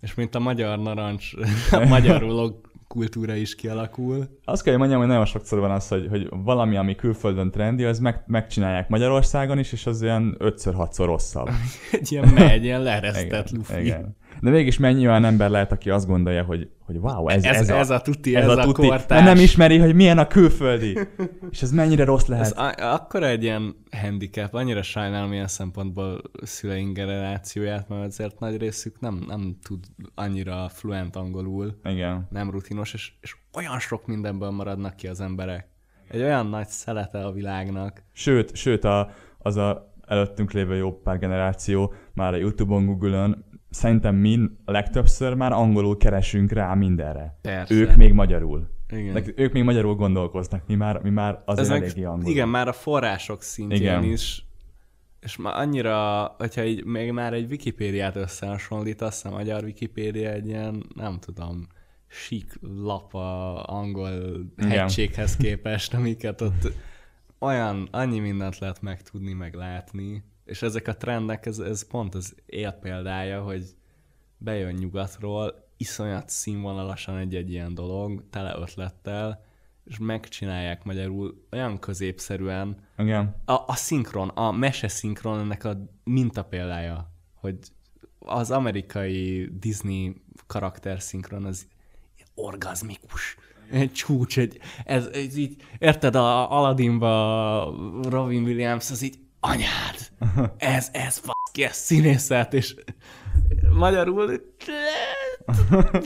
[0.00, 1.32] és mint a magyar narancs,
[1.70, 4.28] a magyar vlog kultúra is kialakul.
[4.44, 7.84] Azt kell, hogy mondjam, hogy nagyon sokszor van az, hogy, hogy valami, ami külföldön trendi,
[7.84, 11.48] az meg, megcsinálják Magyarországon is, és az olyan 5-6-szor rosszabb.
[11.92, 13.80] Egy ilyen megy, ilyen leeresztett lufi.
[13.80, 14.16] igen.
[14.40, 17.70] De mégis mennyi olyan ember lehet, aki azt gondolja, hogy, hogy wow, ez, Ez, ez,
[17.70, 19.08] a, ez a tuti, ez, ez a, tuti, kortárs.
[19.08, 20.98] mert nem ismeri, hogy milyen a külföldi.
[21.50, 22.44] És ez mennyire rossz lehet.
[22.44, 28.56] Ez a- akkora egy ilyen handicap, annyira sajnálom ilyen szempontból szüleink generációját, mert azért nagy
[28.56, 32.26] részük nem, nem tud annyira fluent angolul, Igen.
[32.30, 35.68] nem rutinos, és, és olyan sok mindenből maradnak ki az emberek.
[36.08, 38.02] Egy olyan nagy szelete a világnak.
[38.12, 44.14] Sőt, sőt a, az a előttünk lévő jó pár generáció már a Youtube-on, Google-on szerintem
[44.14, 47.38] mi legtöbbször már angolul keresünk rá mindenre.
[47.40, 47.74] Persze.
[47.74, 48.68] Ők még magyarul.
[48.90, 49.12] Igen.
[49.12, 52.30] Nek- ők még magyarul gondolkoznak, mi már, mi már azért Ez meg- eléggé angol.
[52.30, 54.04] Igen, már a források szintjén Igen.
[54.04, 54.44] is,
[55.20, 60.84] és már annyira, hogyha így még már egy Wikipédiát összehasonlítasz, a magyar Wikipédia egy ilyen,
[60.94, 61.66] nem tudom,
[62.06, 62.52] sík
[62.82, 64.10] lap a angol
[64.58, 64.70] Igen.
[64.70, 66.72] hegységhez képest, amiket ott
[67.38, 72.34] olyan, annyi mindent lehet megtudni, meg látni, és ezek a trendek, ez, ez pont az
[72.46, 73.64] élpéldája, hogy
[74.38, 79.44] bejön nyugatról, iszonyat színvonalasan egy-egy ilyen dolog, tele ötlettel,
[79.84, 83.36] és megcsinálják magyarul olyan középszerűen, Igen.
[83.44, 87.58] a, a szinkron, a mese szinkron ennek a mintapéldája, hogy
[88.18, 91.66] az amerikai Disney karakter szinkron az
[92.34, 93.36] orgazmikus.
[93.70, 99.96] Egy csúcs, egy, ez, ez így, érted, a Aladdinba Robin Williams, az így, anyád,
[100.56, 102.74] ez, ez, faszki, ez színészet, és
[103.78, 104.40] magyarul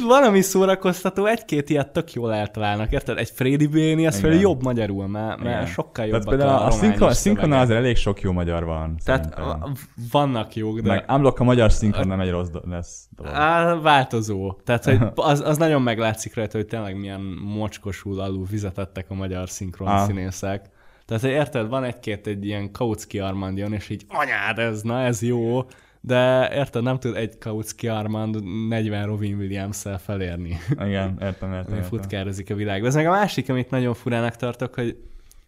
[0.06, 3.18] valami szórakoztató, egy-két ilyet tök jól eltalálnak, érted?
[3.18, 5.66] Egy Freddy Béni, az fel jobb magyarul, mert, mert Igen.
[5.66, 8.96] sokkal Tehát jobbak például a, a, a szinkron, azért elég sok jó magyar van.
[9.04, 9.72] Tehát szerintem.
[10.10, 13.32] vannak jók, de Meg unblock a magyar szinkron nem egy rossz do- lesz dolog.
[13.34, 14.52] á, változó.
[14.64, 19.48] Tehát hogy az, az nagyon meglátszik rajta, hogy tényleg milyen mocskosul alul fizetettek a magyar
[19.48, 20.06] szinkron Ah.
[20.06, 20.72] színészek.
[21.06, 25.62] Tehát, érted, van egy-két egy ilyen Kautsky Armand és így anyád ez, na ez jó,
[26.00, 30.58] de érted, nem tud egy Kautsky Armand 40 Robin Williams-szel felérni.
[30.70, 31.52] Igen, értem, értem.
[31.52, 31.82] értem.
[31.82, 32.88] Futkározik a világban.
[32.88, 34.96] Ez meg a másik, amit nagyon furának tartok, hogy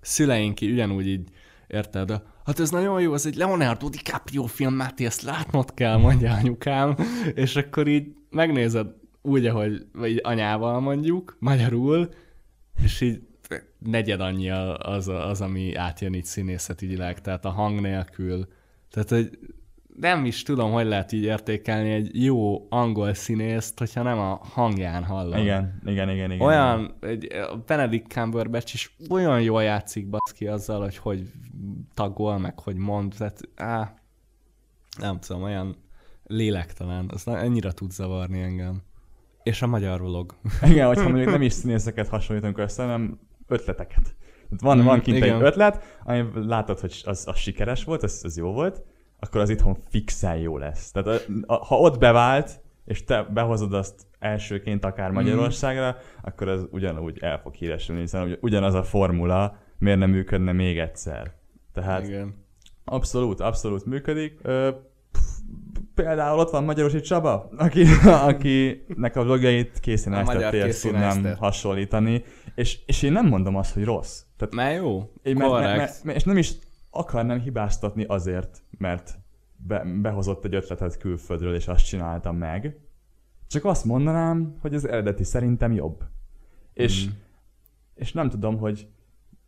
[0.01, 1.29] szüleink ugyanúgy így,
[1.67, 6.33] érted, hát ez nagyon jó, ez egy Leonardo DiCaprio film, Máté, ezt látnod kell, mondja
[6.33, 6.97] anyukám,
[7.35, 8.87] és akkor így megnézed
[9.23, 12.09] úgy, ahogy vagy anyával mondjuk, magyarul,
[12.83, 13.21] és így
[13.87, 18.49] negyed annyi az, az, ami átjön itt színészetileg, tehát a hang nélkül.
[18.91, 19.39] Tehát, hogy
[20.01, 25.05] nem is tudom, hogy lehet így értékelni egy jó angol színészt, hogyha nem a hangján
[25.05, 25.39] hallom.
[25.39, 26.31] Igen, igen, igen.
[26.31, 27.29] igen olyan, egy,
[27.67, 31.33] Benedict Cumberbatch is olyan jól játszik baszki azzal, hogy hogy
[31.95, 33.95] tagol, meg hogy mond, tehát á,
[34.99, 35.77] nem tudom, olyan
[36.25, 38.83] lélektelen, az ennyire tud zavarni engem.
[39.43, 40.35] És a magyar vlog.
[40.63, 43.19] Igen, hogyha mondjuk nem is színészeket hasonlítunk össze, hanem
[43.49, 44.15] ötleteket.
[44.49, 45.37] Van, mm, van kint igen.
[45.37, 48.83] egy ötlet, ami látod, hogy az, az sikeres volt, az, az jó volt,
[49.21, 50.91] akkor az itthon fixen jó lesz.
[50.91, 55.15] Tehát a, a, ha ott bevált, és te behozod azt elsőként akár mhm.
[55.15, 56.19] Magyarországra, mm.
[56.23, 61.33] akkor az ugyanúgy el fog híresülni, hiszen ugyanaz a formula miért nem működne még egyszer.
[61.73, 62.45] Tehát Igen.
[62.85, 64.39] abszolút, abszolút működik.
[64.43, 64.71] Ö,
[65.95, 67.85] például ott van Magyarosi Csaba, aki,
[68.29, 72.25] akinek a vlogjait Neistat tudnám hasonlítani,
[72.57, 74.23] és, és én nem mondom azt, hogy rossz.
[74.37, 76.53] Tehát, mert jó, én, mert, mert, mert, mert, és nem is
[76.91, 79.19] akarnám hibáztatni azért, mert
[79.57, 82.79] be, behozott egy ötletet külföldről, és azt csináltam meg.
[83.47, 86.05] Csak azt mondanám, hogy az eredeti szerintem jobb.
[86.73, 87.11] És, mm.
[87.95, 88.89] és nem tudom, hogy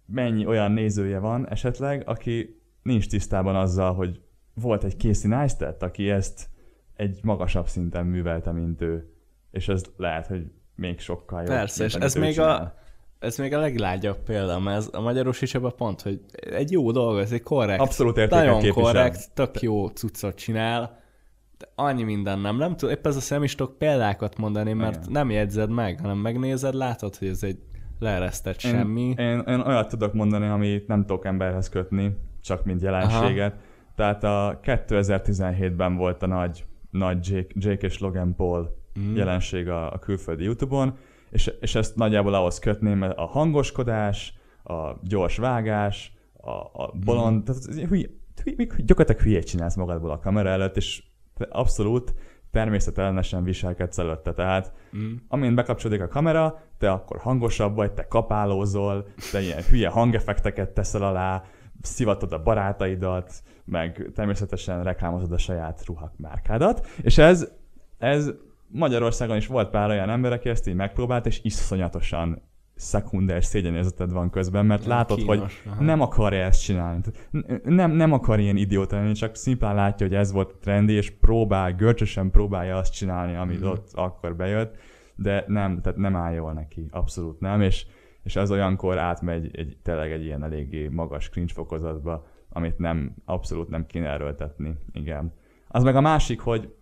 [0.06, 4.22] mennyi olyan nézője van esetleg, aki nincs tisztában azzal, hogy
[4.54, 6.48] volt egy Casey Neistat, aki ezt
[6.94, 9.12] egy magasabb szinten művelte, mint ő.
[9.50, 11.48] És ez lehet, hogy még sokkal jobb.
[11.48, 12.74] Persze, és ez még, a,
[13.18, 17.18] ez még a leglágyabb példa, mert ez a magyaros is pont, hogy egy jó dolog,
[17.18, 18.82] ez egy korrekt, Abszolút nagyon képvisel.
[18.82, 21.00] korrekt, tök jó cuccot csinál,
[21.58, 22.56] de annyi minden nem.
[22.56, 25.12] Nem tudom, épp ez a nem is tudok példákat mondani, mert Igen.
[25.12, 27.58] nem jegyzed meg, hanem megnézed, látod, hogy ez egy
[27.98, 29.14] leeresztett én, semmi.
[29.16, 33.52] Én, én olyat tudok mondani, amit nem tudok emberhez kötni, csak mint jelenséget.
[33.52, 33.62] Aha.
[33.96, 39.14] Tehát a 2017-ben volt a nagy, nagy Jake, Jake és Logan Paul mm.
[39.14, 40.96] jelenség a, a külföldi YouTube-on,
[41.30, 47.44] és, és ezt nagyjából ahhoz kötném, a hangoskodás, a gyors vágás, a, a bolond, mm.
[47.44, 48.08] tehát hülye, hülye,
[48.76, 51.02] gyakorlatilag hülyét csinálsz magadból a kamera előtt, és
[51.48, 52.14] abszolút
[52.50, 54.32] természetellenesen viselkedsz előtte.
[54.32, 55.14] Tehát mm.
[55.28, 61.02] amint bekapcsolódik a kamera, te akkor hangosabb vagy, te kapálózol, te ilyen hülye hangeffekteket teszel
[61.02, 61.44] alá,
[61.82, 63.32] szivatod a barátaidat,
[63.64, 67.48] meg természetesen reklámozod a saját ruhak márkádat, és ez,
[67.98, 68.32] ez
[68.70, 72.42] Magyarországon is volt pár olyan ember, aki ezt így megpróbált, és iszonyatosan
[72.78, 75.82] szekunder szégyenérzeted van közben, mert nem látod, kínos, hogy aha.
[75.82, 77.00] nem akarja ezt csinálni.
[77.64, 81.74] Nem, nem akar ilyen idióta lenni, csak szimplán látja, hogy ez volt trendi, és próbál,
[81.74, 83.66] görcsösen próbálja azt csinálni, amit mm.
[83.66, 84.76] ott akkor bejött,
[85.14, 87.86] de nem, tehát nem áll jól neki, abszolút nem, és,
[88.22, 93.68] és az olyankor átmegy egy, tényleg egy ilyen eléggé magas cringe fokozatba, amit nem, abszolút
[93.68, 95.32] nem kéne erőltetni, igen.
[95.68, 96.74] Az meg a másik, hogy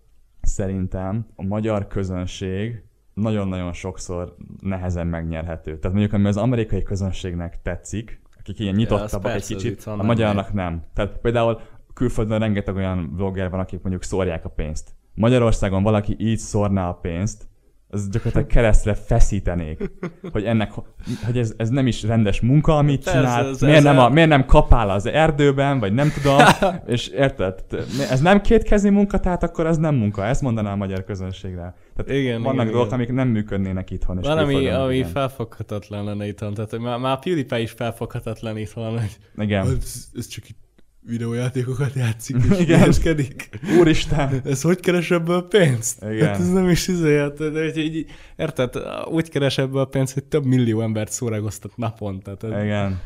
[0.47, 2.83] szerintem a magyar közönség
[3.15, 5.79] nagyon-nagyon sokszor nehezen megnyerhető.
[5.79, 10.53] Tehát mondjuk, ami az amerikai közönségnek tetszik, akik ilyen nyitottabbak ja, egy kicsit, a magyarnak
[10.53, 10.83] nem.
[10.95, 11.61] Tehát például
[11.95, 14.95] külföldön rengeteg olyan vlogger van, akik mondjuk szórják a pénzt.
[15.15, 17.49] Magyarországon valaki így szórná a pénzt,
[17.90, 19.90] az gyakorlatilag keresztre feszítenék,
[20.33, 20.72] hogy ennek,
[21.25, 24.09] hogy ez, ez nem is rendes munka, amit Persze, csinál, ez, miért, ez nem a,
[24.09, 26.38] miért nem kapál az erdőben, vagy nem tudom,
[26.87, 27.64] és érted,
[28.11, 31.75] ez nem kétkezi munka, tehát akkor ez nem munka, ezt mondaná a magyar közönségre.
[31.96, 32.99] Tehát igen, vannak igen, dolgok, igen.
[32.99, 34.18] amik nem működnének itthon.
[34.20, 38.90] Van, ami, ami felfoghatatlan lenne itthon, tehát már, már PewDiePie is felfoghatatlan itthon.
[38.90, 39.66] Hogy igen.
[39.66, 40.66] Ez, ez csak itt
[41.07, 43.49] videójátékokat játszik és hülyeskedik.
[43.79, 44.40] Úristen!
[44.45, 46.03] Ez hogy keres ebből pénzt?
[46.03, 46.27] Igen.
[46.27, 48.75] Hát ez nem is izé, hát, de, így, érted?
[49.11, 52.37] Úgy keres ebből pénzt, hogy több millió embert szórakoztat naponta.
[52.37, 53.01] Tehát, Igen.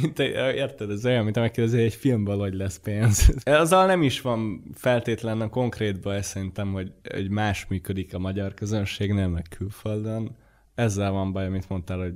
[0.00, 0.90] Mint, érted?
[0.90, 3.34] Ez olyan, mint megkérdezi, egy filmből hogy lesz pénz.
[3.44, 9.28] Azzal nem is van feltétlenül konkrétban, ez szerintem, hogy, hogy más működik a magyar közönségnél,
[9.28, 10.36] meg külföldön.
[10.74, 12.14] Ezzel van baj, amit mondtál, hogy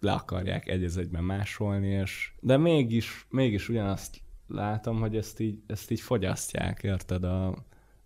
[0.00, 5.90] le akarják egy egyben másolni, és de mégis, mégis ugyanazt látom, hogy ezt így, ezt
[5.90, 7.24] így fogyasztják, érted?
[7.24, 7.54] A,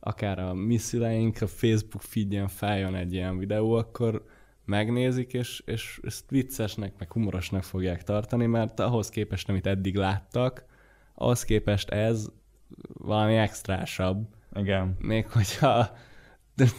[0.01, 4.25] akár a mi szüleink a Facebook feedjen feljön egy ilyen videó, akkor
[4.65, 10.65] megnézik, és, és ezt viccesnek, meg humorosnak fogják tartani, mert ahhoz képest, amit eddig láttak,
[11.15, 12.27] ahhoz képest ez
[12.93, 14.29] valami extrásabb.
[14.55, 14.97] Igen.
[14.99, 15.97] Még hogyha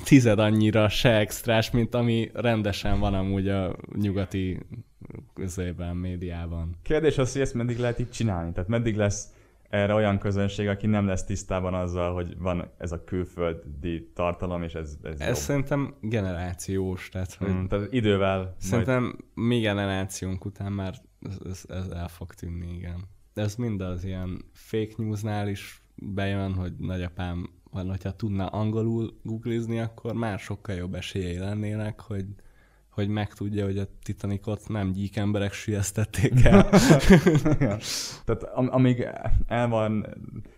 [0.03, 4.59] tized annyira se extrás, mint ami rendesen van amúgy a nyugati
[5.33, 6.75] közében, médiában.
[6.81, 8.51] Kérdés az, hogy ezt meddig lehet így csinálni?
[8.51, 9.33] Tehát meddig lesz
[9.69, 14.73] erre olyan közönség, aki nem lesz tisztában azzal, hogy van ez a külföldi tartalom, és
[14.73, 15.35] ez, ez Ez jobb.
[15.35, 20.93] szerintem generációs, tehát hogy Mm, tehát idővel majd Szerintem mi generációnk után már
[21.29, 23.07] ez, ez, ez el fog tűnni, igen.
[23.33, 29.19] De ez mind az ilyen fake newsnál is bejön, hogy nagyapám, vagy hogyha tudna angolul
[29.23, 32.25] googlizni, akkor már sokkal jobb esélyei lennének, hogy,
[32.99, 36.69] hogy megtudja, hogy a Titanicot nem gyík emberek sülyeztették el.
[38.25, 39.07] Tehát am- amíg
[39.47, 40.05] el van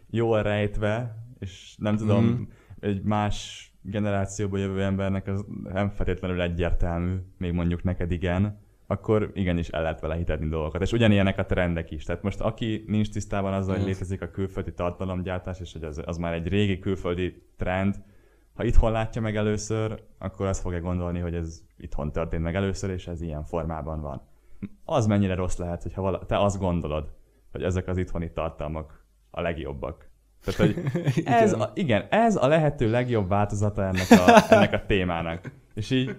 [0.10, 2.42] jól rejtve, és nem tudom, Mhm.
[2.80, 9.70] egy más generációból jövő embernek az nem feltétlenül egyértelmű, még mondjuk neked igen, akkor igenis
[9.70, 10.82] el lehet vele hitetni dolgokat.
[10.82, 12.04] És ugyanilyenek a trendek is.
[12.04, 13.88] Tehát most aki nincs tisztában azzal, hogy Mhm.
[13.92, 17.96] létezik a külföldi tartalomgyártás, és hogy az, az már egy régi külföldi trend,
[18.62, 22.90] ha itthon látja meg először, akkor azt fogja gondolni, hogy ez itthon történt meg először,
[22.90, 24.22] és ez ilyen formában van.
[24.86, 27.12] Az mennyire rossz lehet, hogyha vala, te azt gondolod,
[27.52, 30.10] hogy ezek az itthoni tartalmak a legjobbak.
[30.44, 30.84] Tehát, hogy
[31.26, 35.52] ez a, igen, ez a lehető legjobb változata ennek a, ennek a témának.
[35.74, 36.16] És így,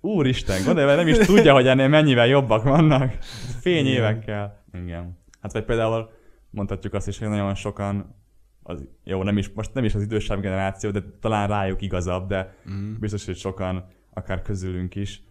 [0.00, 3.12] úristen, gondolj, mert nem is tudja, hogy ennél mennyivel jobbak vannak.
[3.60, 4.64] Fény évekkel.
[4.72, 5.18] Igen.
[5.40, 6.10] Hát vagy például
[6.50, 8.14] mondhatjuk azt is, hogy nagyon sokan,
[8.62, 12.54] az, jó, nem is, most nem is az idősebb generáció, de talán rájuk igazabb, de
[12.70, 12.94] Mm.
[13.00, 15.22] biztos, hogy sokan, akár közülünk is,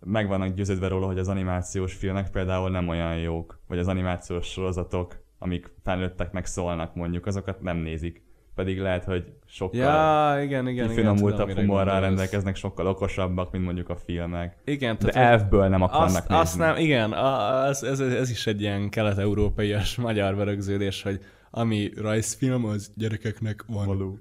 [0.00, 4.46] meg vannak győződve róla, hogy az animációs filmek például nem olyan jók, vagy az animációs
[4.46, 8.24] sorozatok, amik felnőtteknek szólnak mondjuk, azokat nem nézik.
[8.54, 10.88] Pedig lehet, hogy sokkal Ja, igen, igen, igen.
[10.88, 14.56] kifinomultabb mire humorral rendelkeznek, sokkal okosabbak, mint mondjuk a filmek.
[14.64, 16.34] Igen, De elfből nem akarnak azt, nézni.
[16.42, 21.20] azt nem, igen, az, ez, ez is egy ilyen kelet-európaias magyar berögződés, hogy
[21.56, 23.86] ami rajzfilm, az gyerekeknek van.
[23.86, 24.18] Való.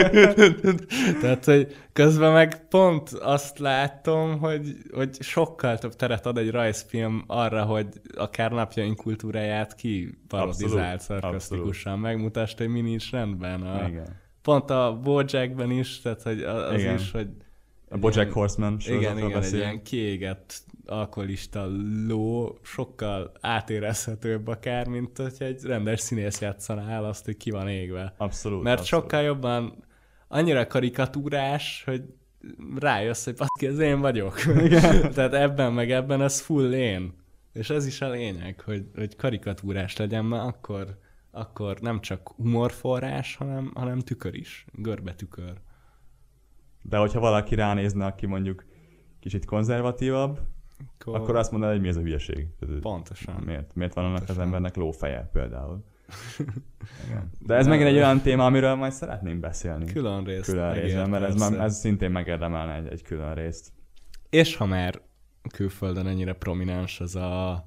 [1.20, 7.24] Tehát, hogy közben meg pont azt látom, hogy, hogy sokkal több teret ad egy rajzfilm
[7.26, 13.62] arra, hogy akár napjaink kultúráját ki parodizált Abszolút, szarkasztikusan, megmutasd, hogy mi nincs rendben.
[13.62, 14.20] A, Igen.
[14.42, 16.94] pont a Bojackben is, tehát hogy az Igen.
[16.94, 17.28] is, hogy
[17.88, 19.62] A Bojack Horseman igen, igen, egy beszélünk.
[19.62, 21.68] ilyen kiégett alkoholista
[22.06, 27.68] ló sokkal átérezhetőbb akár, mint hogyha egy rendes színész játszaná el azt, hogy ki van
[27.68, 28.14] égve.
[28.16, 28.62] Abszolút.
[28.62, 29.04] Mert abszolút.
[29.04, 29.84] sokkal jobban
[30.28, 32.02] annyira karikatúrás, hogy
[32.78, 34.40] rájössz, hogy baszki, ez én vagyok.
[34.64, 35.00] Igen.
[35.14, 37.20] Tehát ebben meg ebben ez full én.
[37.52, 40.98] És ez is a lényeg, hogy, hogy karikatúrás legyen, mert akkor,
[41.30, 44.66] akkor nem csak humorforrás, hanem, hanem tükör is.
[44.72, 45.60] Görbe tükör.
[46.82, 48.64] De hogyha valaki ránézne, aki mondjuk
[49.20, 50.40] kicsit konzervatívabb,
[50.98, 52.46] Akkor, akkor azt mondaná, hogy mi ez a hülyeség.
[52.80, 53.42] Pontosan.
[53.46, 53.74] Miért?
[53.74, 55.84] Miért van annak az embernek lófeje például?
[57.06, 57.30] Igen.
[57.38, 59.84] De ez megint egy olyan téma, amiről majd szeretnénk beszélni.
[59.84, 60.44] Külön részt.
[60.44, 63.72] külön részben, mert ez, már, ez szintén megérdemelne egy, egy külön részt.
[64.30, 65.00] És ha már
[65.52, 67.64] külföldön ennyire prominens ez a,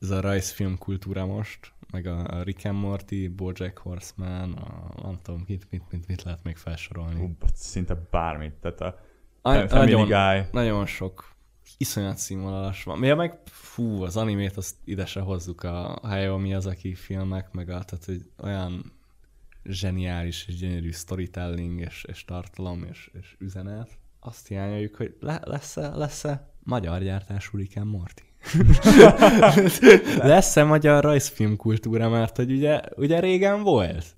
[0.00, 5.18] ez a rajzfilm kultúra most, meg a, a Rick and Morty, Bojack Horseman, a, nem
[5.22, 7.20] tudom, mit, mit, mit, mit lehet még felsorolni.
[7.20, 8.52] Ú, szinte bármit.
[8.52, 8.98] Tehát a
[9.42, 10.46] A, nagyon, Guy.
[10.52, 11.31] nagyon sok
[11.76, 13.04] iszonyat színvonalas van.
[13.04, 17.82] Ja, meg fú, az animét azt ide se hozzuk a Hayao Miyazaki filmek, meg a,
[17.84, 18.92] tehát hogy olyan
[19.64, 23.90] zseniális és gyönyörű storytelling és, és tartalom és, és üzenet.
[24.20, 28.22] Azt hiányoljuk, hogy le, lesz-e, lesz-e magyar gyártású Rick Morty?
[30.32, 34.16] lesz-e magyar rajzfilm kultúra, mert hogy ugye, ugye régen volt.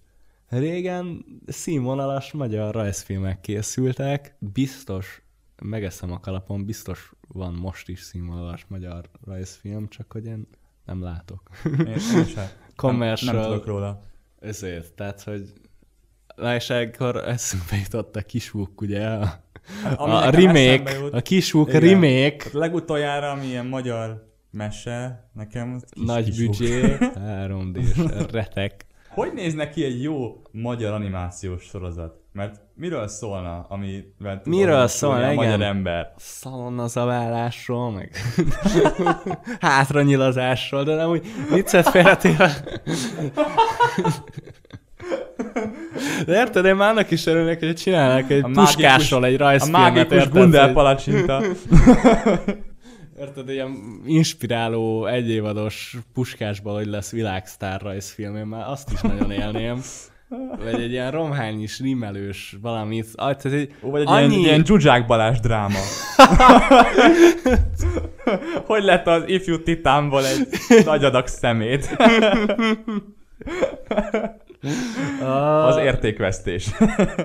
[0.48, 5.22] Régen színvonalas magyar rajzfilmek készültek, biztos,
[5.62, 10.46] megeszem a kalapon, biztos van most is színvonalas magyar rajzfilm, csak hogy én
[10.84, 11.50] nem látok.
[11.64, 12.34] Én, én sem.
[12.34, 13.34] Nem, Commercial.
[13.34, 14.00] nem tudok róla.
[14.40, 15.52] Ezért, tehát, hogy
[16.36, 19.44] na és ekkor eszünkbe jutott a kisvúk, ugye, a,
[19.96, 21.80] Ami a, a remake, a kisvúk Igen.
[21.80, 26.96] remake, Tehát legutoljára, ami ilyen magyar mese, nekem az kis, nagy büdzsé,
[27.46, 28.86] 3D-s retek.
[29.08, 32.23] Hogy néz neki egy jó magyar animációs sorozat?
[32.34, 36.12] Mert miről szólna, amivel tud Miről szólna, a magyar ember?
[36.16, 38.10] szalonna zaválásról, meg
[39.60, 42.50] hátranyilazásról, de nem úgy viccet félretéve.
[46.26, 49.38] De érted, én már annak is örülnék, hogy csinálnak egy A mágikus- puskásról egy A
[49.38, 50.32] rajzfilmet, mágikus érted?
[50.32, 51.42] Gundel hogy- palacsinta.
[53.18, 59.80] Érted, ilyen inspiráló egyévados puskásból, hogy lesz világsztár rajzfilm, én már azt is nagyon élném.
[60.62, 63.06] Vagy egy ilyen romhányis, rímelős valamit.
[63.14, 64.26] Ah, tehát egy, Ó, Vagy egy annyi...
[64.26, 65.78] ilyen, ilyen Zsuzsák Balázs dráma.
[68.66, 70.48] hogy lett az ifjú titánból egy
[70.84, 71.96] nagy adag szemét?
[76.04, 76.70] Értékvesztés.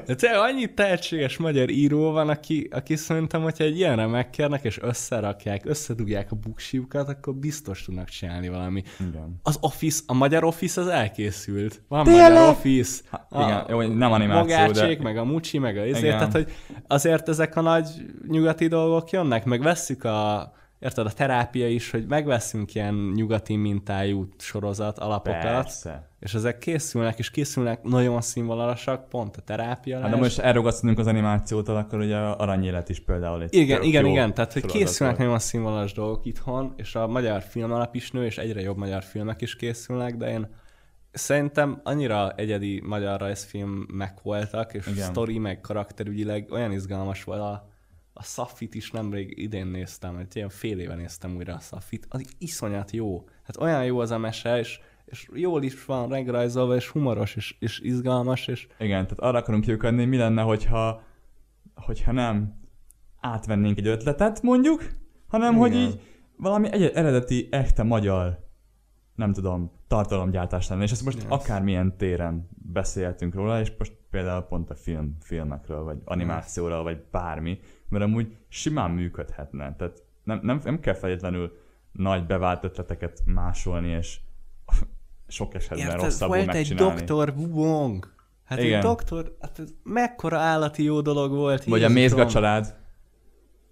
[0.05, 4.79] De tényleg annyi tehetséges magyar író van, aki, aki szerintem, hogyha egy ilyenre megkérnek, és
[4.81, 8.83] összerakják, összedugják a buksiukat, akkor biztos tudnak csinálni valami.
[8.99, 9.39] Igen.
[9.43, 11.81] Az Office, a magyar Office az elkészült.
[11.87, 12.31] Van Tényleg?
[12.31, 13.01] magyar Office.
[13.09, 16.17] Ha, igen, jó, nem animáció, Mogácsék, de- meg a Mucsi, meg a izé, Igen.
[16.17, 16.51] tehát hogy
[16.87, 17.87] azért ezek a nagy
[18.27, 24.27] nyugati dolgok jönnek, meg vesszük a Érted, a terápia is, hogy megveszünk ilyen nyugati mintájú
[24.37, 26.08] sorozat alapokat, Persze.
[26.19, 29.99] És ezek készülnek, és készülnek nagyon színvonalasak, pont a terápia.
[29.99, 34.05] Hát de most elrugasztunk az animációtól, akkor ugye a aranyélet is például egy Igen, igen,
[34.05, 38.25] igen, tehát hogy készülnek nagyon színvonalas dolgok itthon, és a magyar film alap is nő,
[38.25, 40.47] és egyre jobb magyar filmek is készülnek, de én
[41.11, 45.07] szerintem annyira egyedi magyar rajzfilmek voltak, és Igen.
[45.07, 47.69] Sztori, meg karakterügyileg olyan izgalmas volt a,
[48.13, 52.35] a Safit is nemrég idén néztem, egy ilyen fél éve néztem újra a Safit, az
[52.37, 53.23] iszonyat jó.
[53.43, 57.55] Hát olyan jó az a mese, és, és jól is van megrajzolva, és humoros, és,
[57.59, 61.01] és izgalmas, és Igen, tehát arra akarunk kiukadni, mi lenne, hogyha,
[61.75, 62.59] hogyha nem
[63.19, 64.81] átvennénk egy ötletet, mondjuk,
[65.27, 65.61] hanem Igen.
[65.61, 66.01] hogy így
[66.37, 68.39] valami egy eredeti, echte magyar,
[69.15, 70.83] nem tudom, tartalomgyártás lenne.
[70.83, 71.25] És ezt most Yes.
[71.29, 77.59] akármilyen téren beszéltünk róla, és most például pont a film, filmekről, vagy animációról, vagy bármi,
[77.89, 79.75] mert amúgy simán működhetne.
[79.75, 81.57] Tehát nem, nem, nem kell feltétlenül
[81.91, 84.19] nagy bevált ötleteket másolni, és
[85.29, 86.95] sok esetben Érted, rosszabbul volt egy megcsinálni.
[86.95, 88.13] doktor Wong.
[88.45, 88.75] Hát Igen.
[88.77, 91.63] egy doktor, hát ez mekkora állati jó dolog volt.
[91.63, 91.93] Vagy a Jézusom.
[92.01, 92.75] Mézga család.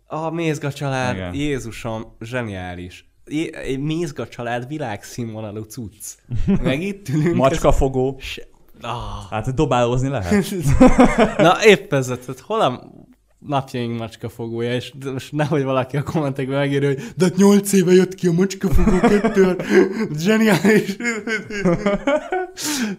[0.06, 1.34] A Mézga család, Igen.
[1.34, 3.10] Jézusom, zseniális.
[3.52, 6.16] Egy Mézga család világszínvonalú cucc.
[6.64, 7.36] Meg itt ülünk.
[7.36, 8.16] Macskafogó.
[8.18, 8.42] ez- Se...
[8.82, 9.30] Ah.
[9.30, 10.46] Hát dobálózni lehet.
[11.38, 12.84] Na épp ez, tehát hol a
[13.48, 18.28] napjaink macskafogója, és most nehogy valaki a kommentekben megírja, hogy de 8 éve jött ki
[18.28, 19.56] a macskafogó kettő,
[20.26, 20.96] zseniális.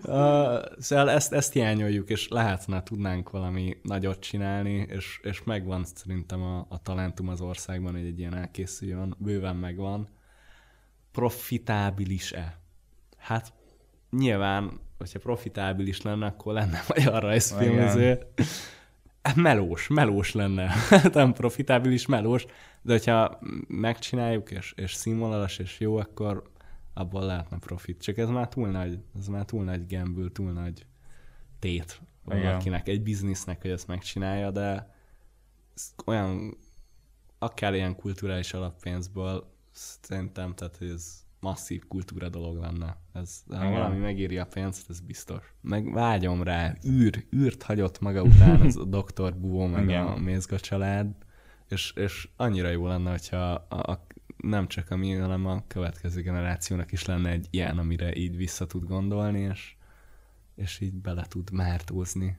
[0.03, 6.43] uh, szóval ezt, ezt hiányoljuk, és lehetne, tudnánk valami nagyot csinálni, és, és megvan szerintem
[6.43, 10.09] a, a talentum az országban, hogy egy ilyen elkészüljön, bőven megvan.
[11.13, 12.59] Profitábilis-e?
[13.17, 13.53] Hát
[14.11, 18.27] nyilván, hogyha profitábilis lenne, akkor lenne magyar rajzfilm, ezért
[19.37, 20.75] melós, melós lenne.
[21.13, 22.47] Nem profitábilis, melós,
[22.83, 26.51] de hogyha megcsináljuk, és, és színvonalas, és jó, akkor
[26.95, 28.03] abból lehetne profit.
[28.03, 30.87] Csak ez már túl nagy, ez már túl nagy gamble, túl nagy
[31.59, 32.43] tét Igen.
[32.43, 34.95] valakinek, egy biznisznek, hogy ezt megcsinálja, de
[36.07, 36.57] olyan,
[37.39, 42.97] akár ilyen kulturális alappénzből, szerintem, tehát hogy ez masszív kultúra dolog lenne.
[43.13, 43.73] Ez, ha Igen.
[43.73, 45.55] valami megéri a pénzt, ez biztos.
[45.61, 49.35] Meg vágyom rá, űr, űrt hagyott maga után az a Dr.
[49.37, 50.07] Búvó, meg Igen.
[50.07, 51.15] a Mézga család,
[51.69, 56.23] és, és annyira jó lenne, hogyha a, a, nem csak a mi, hanem a következő
[56.23, 59.77] generációnak is lenne egy ilyen, amire így vissza tud gondolni, és,
[60.55, 62.39] és így bele tud mártózni.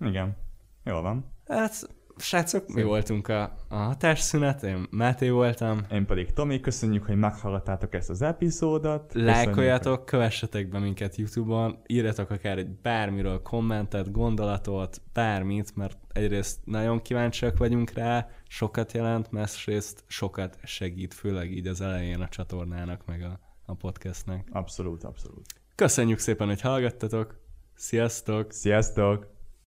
[0.00, 0.36] Igen.
[0.84, 1.24] Jól van.
[1.46, 5.80] Hát, srácok, mi voltunk a, a hatásszünet, én Máté voltam.
[5.92, 9.14] Én pedig Tomi, köszönjük, hogy meghallgattátok ezt az epizódot.
[9.14, 17.02] Lájkoljatok, kövessetek be minket YouTube-on, írjatok akár egy bármiről kommentet, gondolatot, bármit, mert egyrészt nagyon
[17.02, 23.22] kíváncsiak vagyunk rá, sokat jelent, másrészt sokat segít, főleg így az elején a csatornának, meg
[23.22, 24.48] a, a podcastnek.
[24.52, 25.46] Abszolút, abszolút.
[25.74, 27.40] Köszönjük szépen, hogy hallgattatok,
[27.74, 28.52] sziasztok!
[28.52, 29.31] Sziasztok!